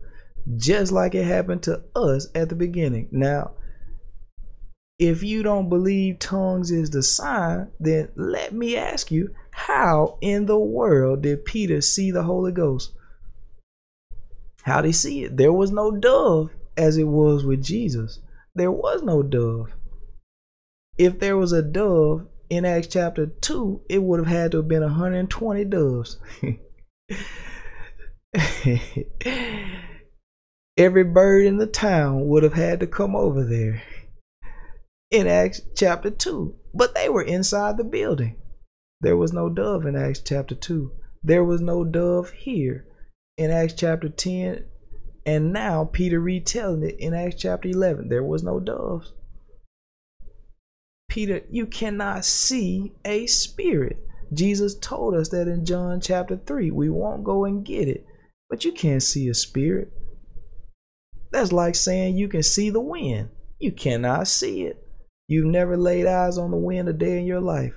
[0.56, 3.08] just like it happened to us at the beginning.
[3.10, 3.50] Now,
[4.98, 10.46] if you don't believe tongues is the sign, then let me ask you, how in
[10.46, 12.92] the world did Peter see the Holy Ghost?
[14.62, 15.36] How did he see it?
[15.36, 18.20] There was no dove as it was with Jesus.
[18.54, 19.72] There was no dove.
[20.96, 24.68] If there was a dove, in Acts chapter 2, it would have had to have
[24.68, 26.18] been 120 doves.
[30.76, 33.82] Every bird in the town would have had to come over there
[35.10, 36.54] in Acts chapter 2.
[36.74, 38.36] But they were inside the building.
[39.00, 40.92] There was no dove in Acts chapter 2.
[41.22, 42.86] There was no dove here
[43.36, 44.64] in Acts chapter 10.
[45.24, 48.08] And now Peter retelling it in Acts chapter 11.
[48.08, 49.12] There was no doves.
[51.16, 54.06] Peter, you cannot see a spirit.
[54.34, 56.70] Jesus told us that in John chapter 3.
[56.70, 58.04] We won't go and get it,
[58.50, 59.90] but you can't see a spirit.
[61.32, 63.30] That's like saying you can see the wind.
[63.58, 64.86] You cannot see it.
[65.26, 67.72] You've never laid eyes on the wind a day in your life.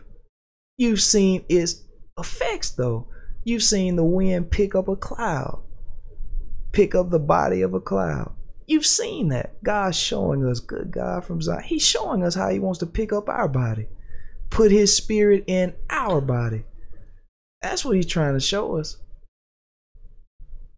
[0.78, 1.86] You've seen its
[2.17, 3.08] effects, though.
[3.45, 5.63] You've seen the wind pick up a cloud,
[6.73, 8.36] pick up the body of a cloud.
[8.69, 9.63] You've seen that.
[9.63, 11.63] God's showing us, good God from Zion.
[11.63, 13.88] He's showing us how He wants to pick up our body,
[14.51, 16.65] put His spirit in our body.
[17.63, 18.97] That's what He's trying to show us.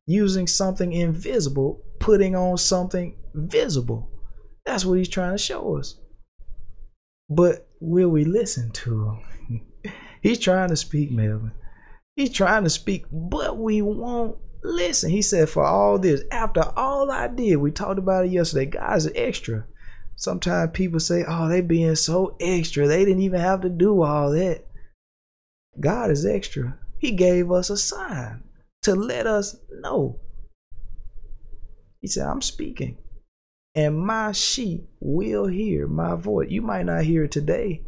[0.08, 4.10] Using something invisible, putting on something visible.
[4.66, 6.00] That's what He's trying to show us.
[7.30, 9.62] But will we listen to Him?
[10.22, 11.52] he's trying to speak, Melvin.
[12.16, 17.10] He's trying to speak, but we won't Listen, he said, for all this, after all
[17.10, 18.66] I did, we talked about it yesterday.
[18.66, 19.66] God's extra.
[20.16, 22.88] Sometimes people say, oh, they being so extra.
[22.88, 24.68] They didn't even have to do all that.
[25.80, 26.78] God is extra.
[27.00, 28.44] He gave us a sign
[28.84, 30.20] to let us know.
[32.00, 32.98] He said, I'm speaking,
[33.74, 36.50] and my sheep will hear my voice.
[36.50, 37.84] You might not hear it today,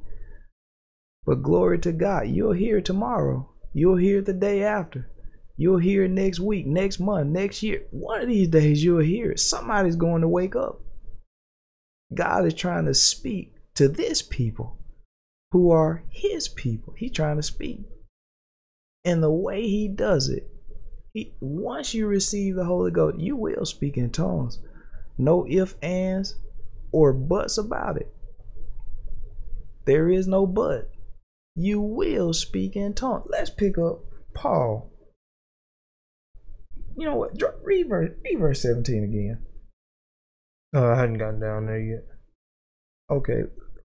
[1.26, 3.50] but glory to God, you'll hear it tomorrow.
[3.74, 5.10] You'll hear it the day after.
[5.56, 7.84] You'll hear it next week, next month, next year.
[7.92, 9.40] One of these days you'll hear it.
[9.40, 10.82] Somebody's going to wake up.
[12.14, 14.78] God is trying to speak to this people
[15.52, 16.94] who are his people.
[16.98, 17.82] He's trying to speak.
[19.06, 20.50] And the way he does it,
[21.14, 24.60] he, once you receive the Holy Ghost, you will speak in tongues.
[25.18, 26.36] No ifs, ands,
[26.92, 28.12] or buts about it.
[29.86, 30.90] There is no but.
[31.56, 33.28] You will speak in tongues.
[33.30, 34.00] Let's pick up
[34.34, 34.90] Paul
[36.98, 37.32] you know what?
[37.64, 39.46] Read verse, read verse 17 again.
[40.76, 42.06] Uh, I hadn't gotten down there yet.
[43.12, 43.44] Okay.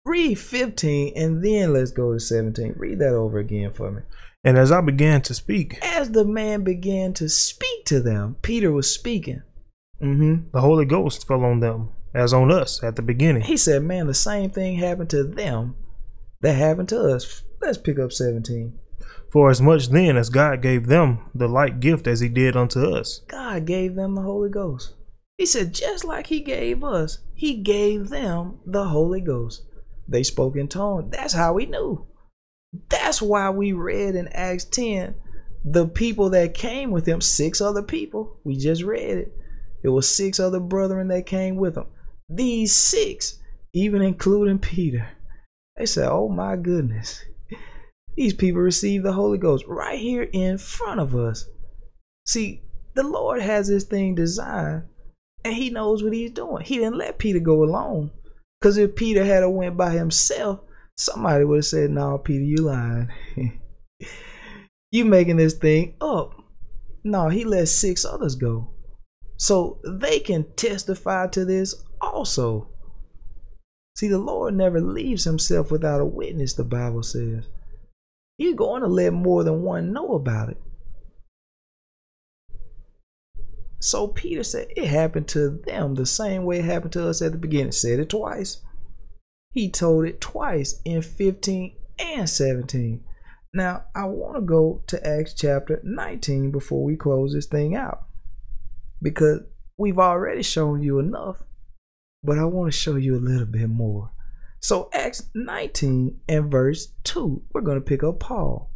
[0.04, 2.74] Read 15 and then let's go to 17.
[2.76, 4.02] Read that over again for me.
[4.42, 8.70] And as I began to speak, as the man began to speak to them, Peter
[8.70, 9.42] was speaking.
[10.02, 10.50] Mm-hmm.
[10.52, 13.42] The Holy Ghost fell on them as on us at the beginning.
[13.42, 15.76] He said, Man, the same thing happened to them
[16.42, 17.42] that happened to us.
[17.62, 18.78] Let's pick up 17.
[19.34, 22.84] For as much then as God gave them the like gift as he did unto
[22.84, 23.20] us.
[23.26, 24.94] God gave them the Holy Ghost.
[25.36, 29.62] He said, just like he gave us, he gave them the Holy Ghost.
[30.06, 31.10] They spoke in tongues.
[31.10, 32.06] That's how we knew.
[32.88, 35.16] That's why we read in Acts 10
[35.64, 38.38] the people that came with him, six other people.
[38.44, 39.32] We just read it.
[39.82, 41.86] It was six other brethren that came with him.
[42.28, 43.40] These six,
[43.72, 45.08] even including Peter,
[45.76, 47.24] they said, Oh my goodness.
[48.16, 51.46] These people received the Holy Ghost right here in front of us.
[52.26, 52.62] See,
[52.94, 54.84] the Lord has this thing designed
[55.44, 56.64] and he knows what he's doing.
[56.64, 58.10] He didn't let Peter go alone.
[58.60, 60.60] Because if Peter had went by himself,
[60.96, 63.10] somebody would have said, No, Peter, you lying.
[64.90, 66.34] you making this thing up.
[67.02, 68.70] No, he let six others go.
[69.36, 72.70] So they can testify to this also.
[73.96, 77.46] See, the Lord never leaves himself without a witness, the Bible says.
[78.36, 80.60] He's going to let more than one know about it.
[83.80, 87.32] So Peter said it happened to them the same way it happened to us at
[87.32, 87.72] the beginning.
[87.72, 88.62] Said it twice.
[89.52, 93.04] He told it twice in 15 and 17.
[93.52, 98.06] Now, I want to go to Acts chapter 19 before we close this thing out.
[99.00, 99.42] Because
[99.78, 101.42] we've already shown you enough,
[102.22, 104.10] but I want to show you a little bit more.
[104.64, 108.70] So, Acts 19 and verse 2, we're going to pick up Paul.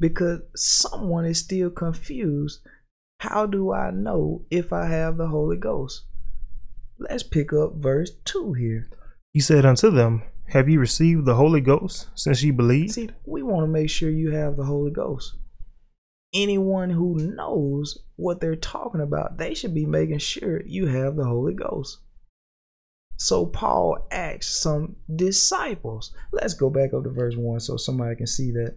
[0.00, 2.60] Because someone is still confused
[3.18, 6.06] how do I know if I have the Holy Ghost?
[6.98, 8.88] Let's pick up verse 2 here.
[9.34, 12.92] He said unto them, Have you received the Holy Ghost since you believe?
[12.92, 15.34] See, we want to make sure you have the Holy Ghost.
[16.32, 21.26] Anyone who knows what they're talking about, they should be making sure you have the
[21.26, 21.98] Holy Ghost.
[23.16, 26.14] So Paul asked some disciples.
[26.32, 28.76] Let's go back up to verse 1 so somebody can see that.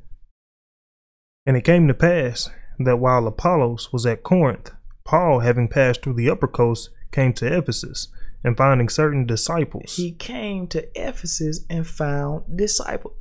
[1.46, 4.72] And it came to pass that while Apollos was at Corinth,
[5.04, 8.08] Paul, having passed through the upper coast, came to Ephesus,
[8.44, 9.96] and finding certain disciples.
[9.96, 13.16] He came to Ephesus and found disciples.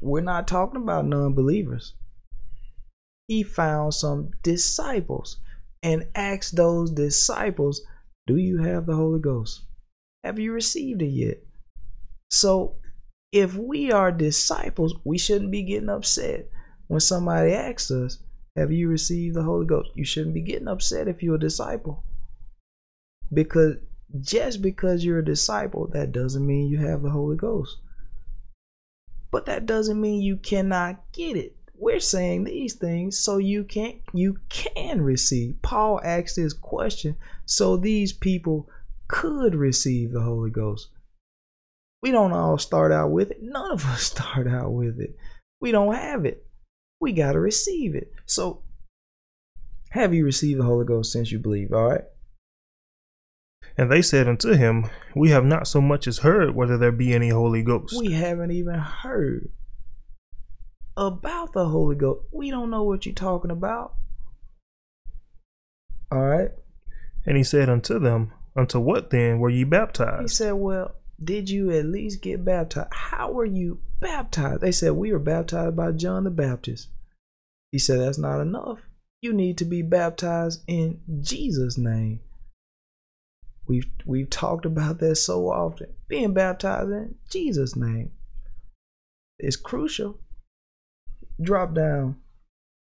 [0.00, 1.94] We're not talking about non believers.
[3.28, 5.38] He found some disciples
[5.82, 7.82] and asked those disciples,
[8.26, 9.62] Do you have the Holy Ghost?
[10.24, 11.44] Have you received it yet?
[12.30, 12.76] So,
[13.30, 16.48] if we are disciples, we shouldn't be getting upset
[16.86, 18.18] when somebody asks us,
[18.56, 19.90] have you received the Holy Ghost?
[19.94, 22.04] You shouldn't be getting upset if you're a disciple.
[23.32, 23.76] Because
[24.20, 27.78] just because you're a disciple, that doesn't mean you have the Holy Ghost.
[29.30, 31.56] But that doesn't mean you cannot get it.
[31.76, 35.60] We're saying these things so you can you can receive.
[35.60, 38.68] Paul asked this question so these people
[39.08, 40.88] could receive the Holy Ghost.
[42.02, 43.42] We don't all start out with it.
[43.42, 45.16] None of us start out with it.
[45.60, 46.44] We don't have it
[47.04, 48.12] we got to receive it.
[48.24, 48.62] So,
[49.90, 51.70] have you received the Holy Ghost since you believe?
[51.70, 52.04] All right.
[53.76, 57.12] And they said unto him, We have not so much as heard whether there be
[57.12, 57.94] any Holy Ghost.
[57.98, 59.50] We haven't even heard
[60.96, 62.22] about the Holy Ghost.
[62.32, 63.94] We don't know what you're talking about.
[66.10, 66.52] All right.
[67.26, 70.22] And he said unto them, Unto what then were ye baptized?
[70.22, 72.92] He said, Well, did you at least get baptized?
[72.92, 74.60] How were you baptized?
[74.60, 76.88] They said, We were baptized by John the Baptist.
[77.72, 78.78] He said, That's not enough.
[79.20, 82.20] You need to be baptized in Jesus' name.
[83.66, 85.94] We've we've talked about that so often.
[86.08, 88.12] Being baptized in Jesus' name
[89.38, 90.18] is crucial.
[91.42, 92.16] Drop down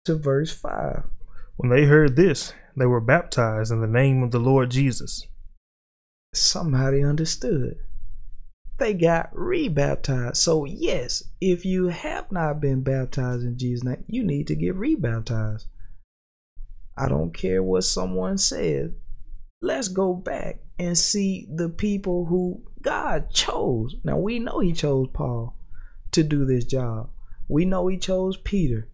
[0.07, 1.05] to verse 5.
[1.57, 5.27] When they heard this, they were baptized in the name of the Lord Jesus.
[6.33, 7.79] Somebody understood
[8.83, 10.37] they got rebaptized.
[10.37, 14.75] So, yes, if you have not been baptized in Jesus' name, you need to get
[14.75, 15.67] rebaptized.
[16.99, 18.91] I don't care what someone says.
[19.61, 23.95] Let's go back and see the people who God chose.
[24.03, 25.57] Now, we know He chose Paul
[26.11, 27.11] to do this job,
[27.49, 28.89] we know He chose Peter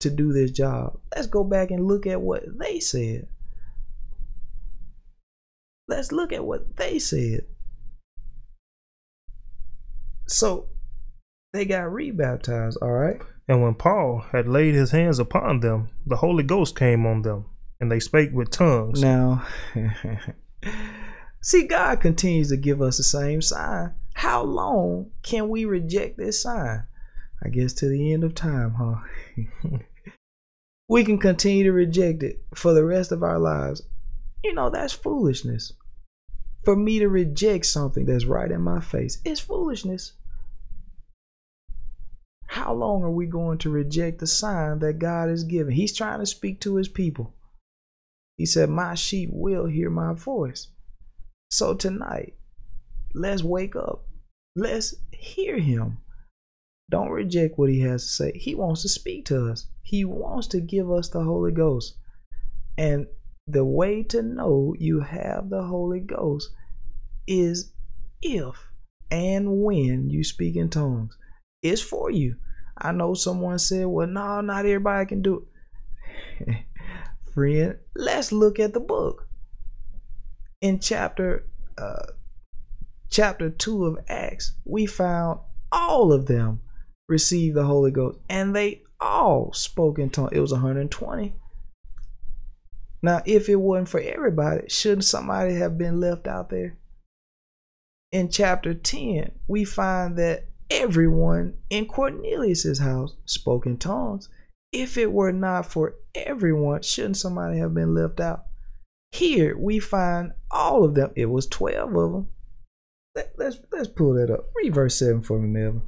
[0.00, 0.98] to do this job.
[1.14, 3.28] Let's go back and look at what they said.
[5.88, 7.46] Let's look at what they said.
[10.26, 10.68] So
[11.52, 13.20] they got rebaptized, all right?
[13.48, 17.46] And when Paul had laid his hands upon them, the Holy Ghost came on them,
[17.80, 19.02] and they spake with tongues.
[19.02, 19.44] Now,
[21.42, 23.94] see, God continues to give us the same sign.
[24.14, 26.84] How long can we reject this sign?
[27.44, 29.78] I guess to the end of time, huh?
[30.88, 33.82] we can continue to reject it for the rest of our lives.
[34.42, 35.72] You know, that's foolishness.
[36.64, 40.12] For me to reject something that's right in my face, it's foolishness.
[42.46, 45.72] How long are we going to reject the sign that God has given?
[45.72, 47.34] He's trying to speak to his people.
[48.36, 50.68] He said, My sheep will hear my voice.
[51.50, 52.34] So tonight,
[53.14, 54.04] let's wake up.
[54.54, 55.98] Let's hear him.
[56.90, 58.32] Don't reject what he has to say.
[58.34, 61.96] He wants to speak to us, he wants to give us the Holy Ghost.
[62.76, 63.06] And
[63.46, 66.50] the way to know you have the Holy Ghost
[67.26, 67.72] is
[68.20, 68.56] if
[69.10, 71.16] and when you speak in tongues.
[71.62, 72.36] It's for you.
[72.76, 75.46] I know someone said, well, no, not everybody can do
[76.40, 76.56] it.
[77.34, 79.28] Friend, let's look at the book.
[80.60, 82.06] In chapter uh,
[83.10, 85.40] chapter 2 of Acts, we found
[85.70, 86.60] all of them
[87.08, 90.30] received the Holy Ghost and they all spoke in tongues.
[90.32, 91.34] It was 120.
[93.02, 96.76] Now, if it wasn't for everybody, shouldn't somebody have been left out there?
[98.12, 104.28] In chapter 10, we find that everyone in Cornelius's house spoke in tongues.
[104.72, 108.44] If it were not for everyone, shouldn't somebody have been left out?
[109.10, 111.10] Here we find all of them.
[111.16, 112.28] It was 12 of them.
[113.14, 114.50] Let, let's, let's pull that up.
[114.54, 115.82] Read verse 7 for me, Melvin.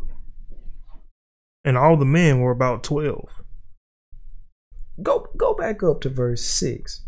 [1.65, 3.41] And all the men were about 12.
[5.03, 7.04] Go go back up to verse 6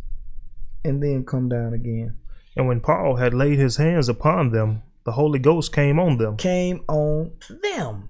[0.86, 2.16] and then come down again.
[2.56, 6.36] And when Paul had laid his hands upon them, the Holy Ghost came on them.
[6.36, 7.32] Came on
[7.62, 8.08] them.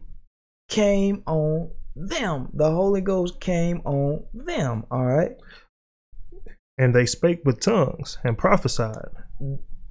[0.68, 2.49] Came on them.
[2.55, 4.85] The Holy Ghost came on them.
[4.91, 5.33] All right.
[6.79, 9.09] And they spake with tongues and prophesied.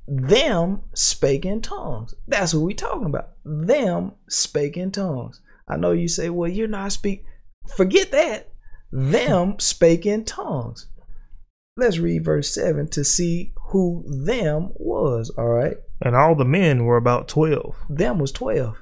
[0.07, 2.13] Them spake in tongues.
[2.27, 3.31] That's what we talking about.
[3.43, 5.41] Them spake in tongues.
[5.67, 7.25] I know you say, well, you're not speak.
[7.75, 8.51] Forget that.
[8.91, 10.87] Them spake in tongues.
[11.77, 15.29] Let's read verse 7 to see who them was.
[15.37, 15.75] All right.
[16.01, 17.75] And all the men were about 12.
[17.89, 18.77] Them was 12.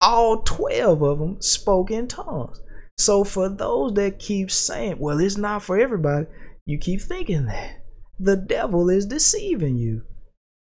[0.00, 2.60] All 12 of them spoke in tongues.
[2.96, 6.26] So for those that keep saying, well, it's not for everybody,
[6.64, 7.82] you keep thinking that.
[8.18, 10.02] The devil is deceiving you.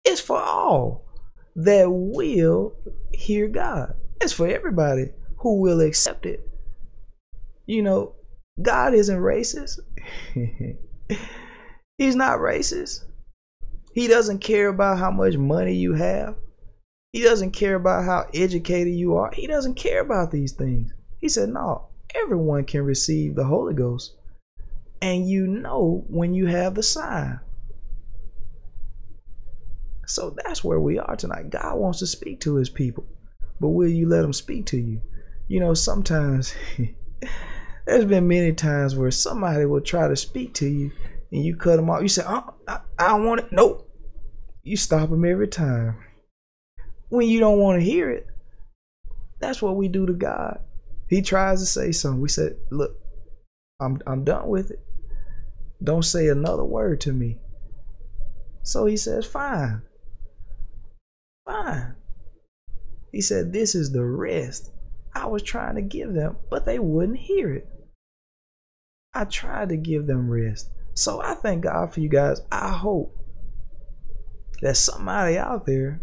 [0.06, 1.06] It's for all
[1.56, 2.76] that will
[3.12, 3.96] hear God.
[4.22, 6.48] It's for everybody who will accept it.
[7.66, 8.16] You know,
[8.62, 9.80] God isn't racist.
[11.98, 13.04] He's not racist.
[13.94, 16.36] He doesn't care about how much money you have.
[17.12, 19.32] He doesn't care about how educated you are.
[19.32, 20.92] He doesn't care about these things.
[21.20, 24.16] He said, No, everyone can receive the Holy Ghost.
[25.02, 27.40] And you know when you have the sign.
[30.08, 31.50] So that's where we are tonight.
[31.50, 33.06] God wants to speak to his people,
[33.60, 35.02] but will you let him speak to you?
[35.48, 36.56] You know, sometimes
[37.86, 40.92] there's been many times where somebody will try to speak to you
[41.34, 42.04] and you cut them off.
[42.04, 43.52] You say, oh, I, I don't want it.
[43.52, 43.90] Nope.
[44.62, 45.98] You stop them every time.
[47.10, 48.28] When you don't want to hear it,
[49.40, 50.60] that's what we do to God.
[51.10, 52.22] He tries to say something.
[52.22, 52.92] We said, look,
[53.80, 54.80] I'm, I'm done with it.
[55.84, 57.40] Don't say another word to me.
[58.62, 59.82] So he says, fine.
[61.46, 61.96] Fine.
[63.12, 64.72] He said, this is the rest
[65.16, 67.68] I was trying to give them, but they wouldn't hear it.
[69.16, 70.70] I tried to give them rest.
[70.94, 72.42] So I thank God for you guys.
[72.52, 73.18] I hope
[74.62, 76.02] that somebody out there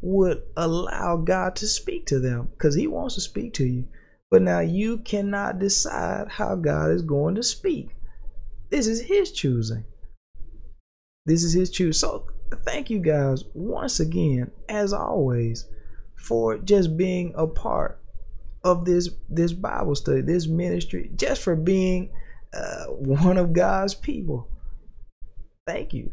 [0.00, 3.88] would allow God to speak to them because He wants to speak to you.
[4.30, 7.90] But now you cannot decide how God is going to speak.
[8.70, 9.84] This is His choosing.
[11.26, 11.98] This is His choosing.
[11.98, 12.26] So
[12.64, 15.66] thank you guys once again, as always,
[16.16, 18.00] for just being a part
[18.64, 22.10] of this this Bible study, this ministry, just for being
[22.54, 24.48] uh, one of God's people.
[25.66, 26.10] Thank you.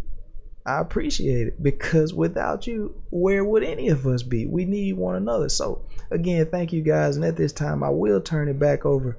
[0.65, 4.47] I appreciate it because without you, where would any of us be?
[4.47, 5.47] We need one another.
[5.47, 7.15] So, again, thank you guys.
[7.15, 9.17] And at this time, I will turn it back over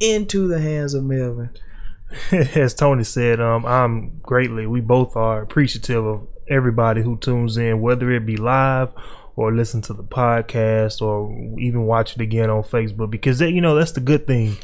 [0.00, 1.50] into the hands of Melvin.
[2.32, 7.82] As Tony said, um, I'm greatly, we both are appreciative of everybody who tunes in,
[7.82, 8.92] whether it be live
[9.36, 11.30] or listen to the podcast or
[11.60, 14.56] even watch it again on Facebook because you know that's the good thing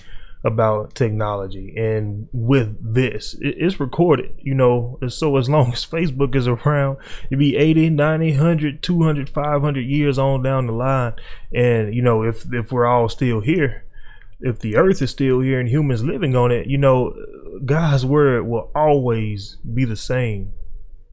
[0.44, 6.46] about technology and with this it's recorded you know so as long as facebook is
[6.46, 11.14] around it'd be 80 90 100 200 500 years on down the line
[11.54, 13.84] and you know if if we're all still here
[14.40, 17.14] if the earth is still here and humans living on it you know
[17.64, 20.52] god's word will always be the same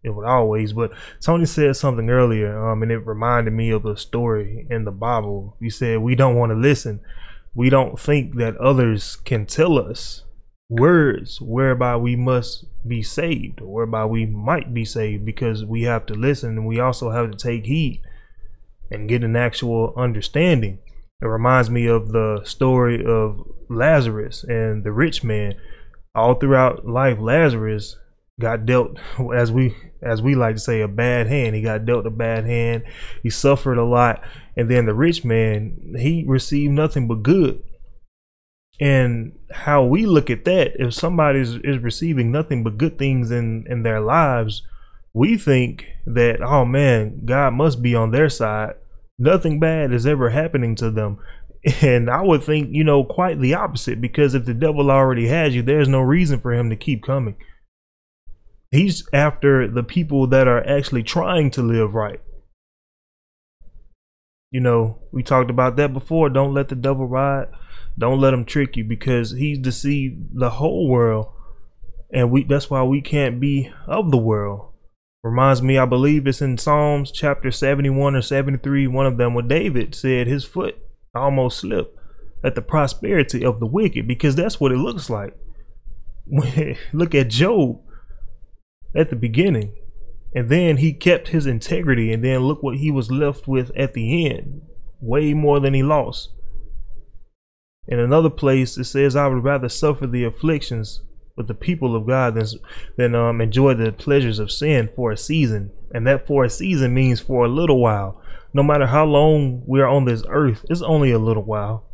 [0.04, 0.74] it would always.
[0.74, 4.92] But Tony said something earlier, um, and it reminded me of a story in the
[4.92, 5.56] Bible.
[5.60, 7.02] He said, "We don't want to listen.
[7.54, 10.24] We don't think that others can tell us
[10.70, 16.14] words whereby we must be saved, whereby we might be saved, because we have to
[16.14, 18.02] listen, and we also have to take heed
[18.90, 20.80] and get an actual understanding."
[21.22, 25.56] It reminds me of the story of Lazarus and the rich man.
[26.16, 27.98] All throughout life, Lazarus
[28.42, 28.98] got dealt
[29.34, 32.46] as we as we like to say a bad hand he got dealt a bad
[32.46, 32.84] hand
[33.24, 34.24] he suffered a lot
[34.58, 37.64] and then the rich man he received nothing but good
[38.82, 43.30] and how we look at that, if somebody is, is receiving nothing but good things
[43.30, 44.64] in in their lives,
[45.14, 48.74] we think that oh man, God must be on their side.
[49.20, 51.20] Nothing bad is ever happening to them.
[51.84, 55.54] And I would think, you know, quite the opposite because if the devil already has
[55.54, 57.36] you, there's no reason for him to keep coming.
[58.72, 62.22] He's after the people that are actually trying to live right.
[64.50, 66.30] You know, we talked about that before.
[66.30, 67.48] Don't let the devil ride.
[67.98, 71.28] Don't let him trick you because he's deceived the whole world.
[72.14, 74.72] And we that's why we can't be of the world.
[75.24, 79.44] Reminds me, I believe it's in Psalms chapter 71 or 73, one of them where
[79.44, 80.78] David said his foot
[81.14, 81.96] almost slipped
[82.44, 85.38] at the prosperity of the wicked, because that's what it looks like.
[86.94, 87.82] Look at Job
[88.96, 89.76] at the beginning.
[90.34, 93.94] And then he kept his integrity, and then look what he was left with at
[93.94, 94.62] the end.
[95.02, 96.30] Way more than he lost.
[97.88, 101.02] In another place, it says, I would rather suffer the afflictions
[101.36, 102.46] with the people of God than,
[102.98, 105.72] than um, enjoy the pleasures of sin for a season.
[105.94, 108.22] And that for a season means for a little while.
[108.54, 111.86] No matter how long we are on this earth, it's only a little while.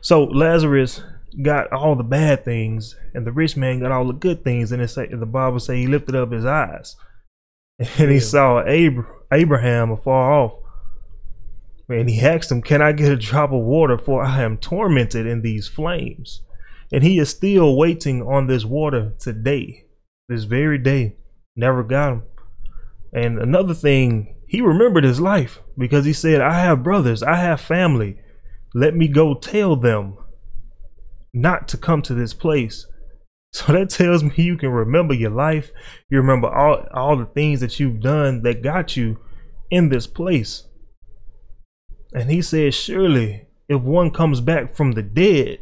[0.00, 1.02] So Lazarus
[1.42, 4.72] got all the bad things, and the rich man got all the good things.
[4.72, 6.96] And it say, the Bible say he lifted up his eyes,
[7.78, 8.62] and he saw
[9.30, 10.52] Abraham afar off.
[11.88, 13.96] And he asked him, Can I get a drop of water?
[13.96, 16.42] For I am tormented in these flames.
[16.92, 19.84] And he is still waiting on this water today,
[20.28, 21.16] this very day.
[21.54, 22.22] Never got him.
[23.12, 27.60] And another thing, he remembered his life because he said, I have brothers, I have
[27.60, 28.20] family.
[28.74, 30.18] Let me go tell them
[31.36, 32.86] not to come to this place.
[33.52, 35.70] So that tells me you can remember your life.
[36.10, 39.18] You remember all, all the things that you've done that got you
[39.70, 40.64] in this place.
[42.12, 45.58] And he said, Surely, if one comes back from the dead,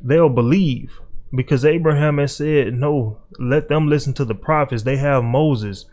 [0.00, 1.00] they'll believe
[1.34, 4.82] because Abraham has said, No, let them listen to the prophets.
[4.82, 5.86] They have Moses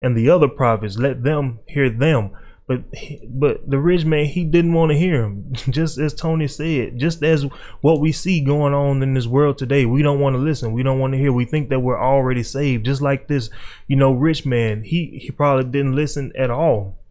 [0.00, 0.96] and the other prophets.
[0.96, 2.30] Let them hear them.
[2.66, 2.82] But
[3.28, 5.52] but the rich man he didn't want to hear him.
[5.70, 7.44] Just as Tony said, just as
[7.82, 10.72] what we see going on in this world today, we don't want to listen.
[10.72, 11.32] We don't want to hear.
[11.32, 12.86] We think that we're already saved.
[12.86, 13.50] Just like this,
[13.86, 14.82] you know, rich man.
[14.84, 17.04] He he probably didn't listen at all.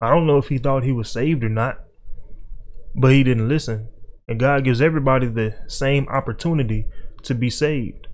[0.00, 1.80] I don't know if he thought he was saved or not,
[2.94, 3.88] but he didn't listen.
[4.28, 6.86] And God gives everybody the same opportunity
[7.22, 8.06] to be saved.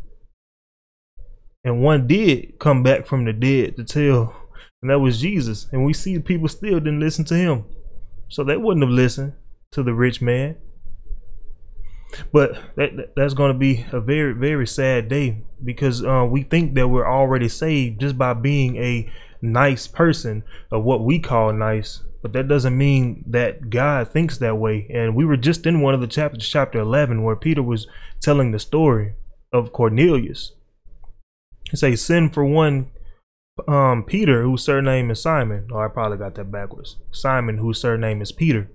[1.64, 4.34] And one did come back from the dead to tell,
[4.82, 5.68] and that was Jesus.
[5.72, 7.64] And we see people still didn't listen to him.
[8.28, 9.34] So they wouldn't have listened
[9.72, 10.56] to the rich man.
[12.32, 16.74] But that that's going to be a very very sad day because uh, we think
[16.74, 19.10] that we're already saved just by being a
[19.42, 24.58] nice person of what we call nice but that doesn't mean that God thinks that
[24.58, 24.86] way.
[24.92, 27.86] And we were just in one of the chapters, chapter 11, where Peter was
[28.20, 29.14] telling the story
[29.52, 30.52] of Cornelius.
[31.70, 32.90] He say, send for one
[33.66, 35.68] um, Peter, whose surname is Simon.
[35.72, 36.96] Oh, I probably got that backwards.
[37.10, 38.70] Simon, whose surname is Peter,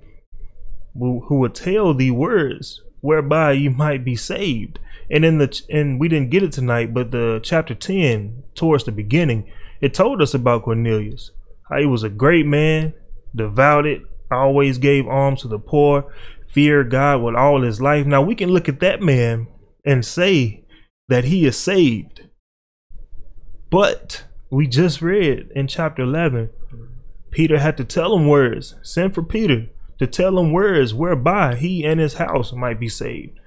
[0.98, 4.80] who, who would tell thee words whereby you might be saved.
[5.12, 8.92] And in the and we didn't get it tonight, but the chapter 10, towards the
[8.92, 9.50] beginning,
[9.82, 11.32] it told us about Cornelius.
[11.70, 12.94] How he was a great man,
[13.36, 16.12] devoted, always gave alms to the poor,
[16.48, 18.06] feared God with all his life.
[18.06, 19.48] Now we can look at that man
[19.86, 20.64] and say
[21.10, 22.28] that he is saved.
[23.70, 24.24] But
[24.54, 26.50] we just read in chapter 11,
[27.32, 28.76] Peter had to tell him words.
[28.84, 33.40] Send for Peter to tell him words whereby he and his house might be saved.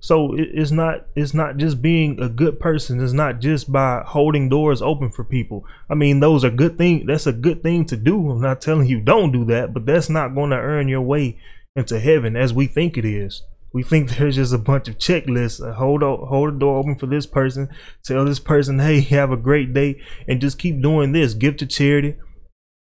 [0.00, 3.00] So it's not it's not just being a good person.
[3.00, 5.64] It's not just by holding doors open for people.
[5.88, 7.06] I mean, those are good things.
[7.06, 8.30] That's a good thing to do.
[8.30, 11.38] I'm not telling you don't do that, but that's not going to earn your way
[11.76, 13.42] into heaven as we think it is.
[13.72, 15.66] We think there's just a bunch of checklists.
[15.66, 17.68] Uh, hold hold the door open for this person.
[18.04, 21.34] Tell this person, hey, have a great day, and just keep doing this.
[21.34, 22.16] Give to charity.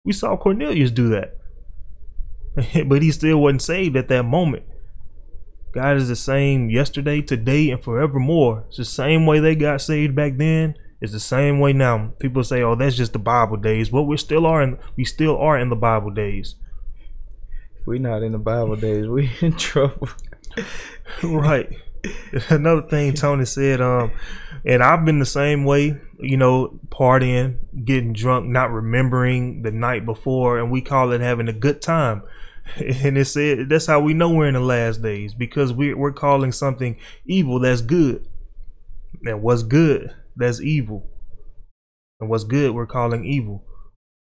[0.05, 1.39] We saw Cornelius do that,
[2.87, 4.65] but he still wasn't saved at that moment.
[5.73, 8.65] God is the same yesterday, today, and forevermore.
[8.69, 10.77] It's the same way they got saved back then.
[11.01, 12.13] It's the same way now.
[12.21, 15.37] People say, "Oh, that's just the Bible days." Well, we still are in we still
[15.37, 16.55] are in the Bible days.
[17.81, 20.09] If we're not in the Bible days, we're in trouble.
[21.23, 21.69] Right.
[22.49, 24.13] Another thing Tony said, um,
[24.65, 30.05] and I've been the same way, you know, partying, getting drunk, not remembering the night
[30.05, 32.23] before, and we call it having a good time.
[32.77, 36.13] and it said that's how we know we're in the last days because we're we're
[36.13, 36.97] calling something
[37.27, 38.27] evil that's good,
[39.25, 41.07] and what's good that's evil,
[42.21, 43.65] and what's good we're calling evil.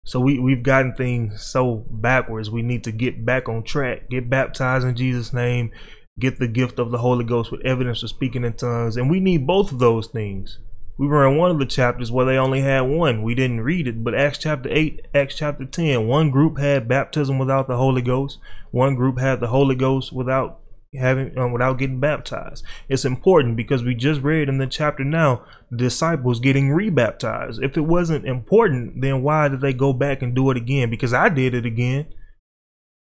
[0.05, 2.49] So we we've gotten things so backwards.
[2.49, 5.71] We need to get back on track, get baptized in Jesus' name,
[6.19, 8.97] get the gift of the Holy Ghost with evidence of speaking in tongues.
[8.97, 10.59] And we need both of those things.
[10.97, 13.21] We were in one of the chapters where they only had one.
[13.21, 17.37] We didn't read it, but Acts chapter 8, Acts chapter 10, one group had baptism
[17.37, 18.39] without the Holy Ghost,
[18.71, 20.59] one group had the Holy Ghost without
[20.95, 22.63] having um, without getting baptized.
[22.89, 27.61] It's important because we just read in the chapter now the disciples getting rebaptized.
[27.61, 30.89] If it wasn't important, then why did they go back and do it again?
[30.89, 32.07] Because I did it again.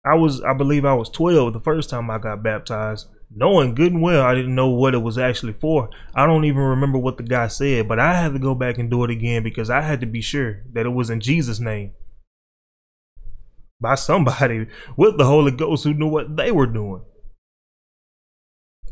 [0.04, 3.08] I was I believe I was 12 the first time I got baptized.
[3.34, 5.90] Knowing good and well I didn't know what it was actually for.
[6.14, 8.90] I don't even remember what the guy said, but I had to go back and
[8.90, 11.92] do it again because I had to be sure that it was in Jesus' name.
[13.80, 17.02] By somebody with the Holy Ghost who knew what they were doing.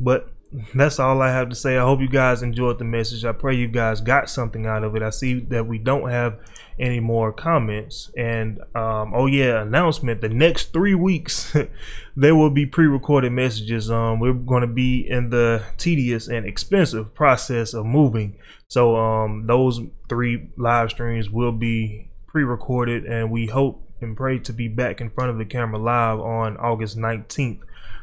[0.01, 0.33] But
[0.75, 1.77] that's all I have to say.
[1.77, 3.25] I hope you guys enjoyed the message.
[3.25, 5.03] I pray you guys got something out of it.
[5.03, 6.39] I see that we don't have
[6.79, 8.11] any more comments.
[8.17, 11.57] And um, oh yeah, announcement: the next three weeks
[12.17, 13.91] there will be pre-recorded messages.
[13.91, 18.37] Um, we're going to be in the tedious and expensive process of moving.
[18.69, 24.53] So um, those three live streams will be pre-recorded, and we hope and pray to
[24.53, 27.61] be back in front of the camera live on August 19th.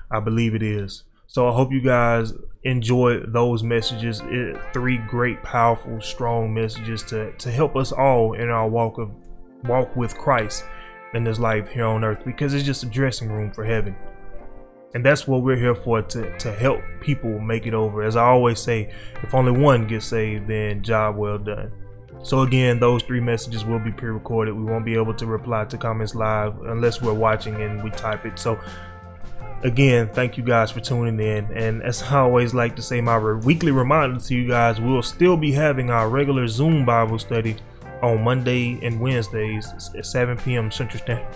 [0.09, 1.03] I believe it is.
[1.31, 4.19] So I hope you guys enjoy those messages.
[4.25, 9.11] It, three great, powerful, strong messages to to help us all in our walk of
[9.63, 10.63] walk with Christ
[11.13, 13.95] in this life here on earth because it's just a dressing room for heaven.
[14.95, 18.01] And that's what we're here for to, to help people make it over.
[18.01, 21.71] As I always say, if only one gets saved, then job well done.
[22.23, 24.55] So again, those three messages will be pre-recorded.
[24.55, 28.25] We won't be able to reply to comments live unless we're watching and we type
[28.25, 28.39] it.
[28.39, 28.59] So
[29.63, 31.45] again, thank you guys for tuning in.
[31.55, 35.37] And as I always like to say, my weekly reminder to you guys, we'll still
[35.37, 37.57] be having our regular Zoom Bible study
[38.01, 40.71] on Monday and Wednesdays at 7 p.m.
[40.71, 41.27] Central Standard.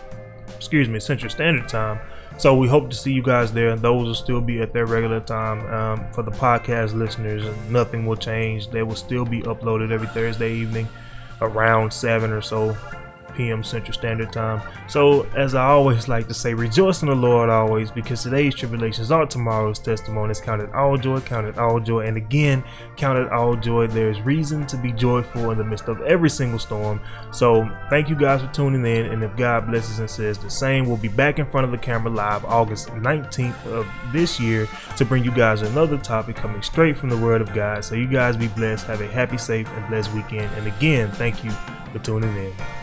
[0.55, 1.99] Excuse me, Central Standard Time.
[2.37, 3.75] So we hope to see you guys there.
[3.75, 5.65] Those will still be at their regular time.
[5.71, 8.69] Um, for the podcast listeners, nothing will change.
[8.69, 10.87] They will still be uploaded every Thursday evening
[11.41, 12.75] around seven or so
[13.35, 13.63] p.m.
[13.63, 14.61] Central Standard Time.
[14.87, 19.11] So, as I always like to say, rejoice in the Lord always, because today's tribulations
[19.11, 20.39] are tomorrow's testimonies.
[20.39, 22.63] Count it all joy, count it all joy, and again,
[22.97, 23.87] count it all joy.
[23.87, 27.01] There's reason to be joyful in the midst of every single storm.
[27.31, 30.85] So, thank you guys for tuning in, and if God blesses and says the same,
[30.85, 34.67] we'll be back in front of the camera live August 19th of this year
[34.97, 37.83] to bring you guys another topic coming straight from the Word of God.
[37.83, 40.51] So, you guys be blessed, have a happy, safe, and blessed weekend.
[40.55, 41.51] And again, thank you
[41.91, 42.82] for tuning in.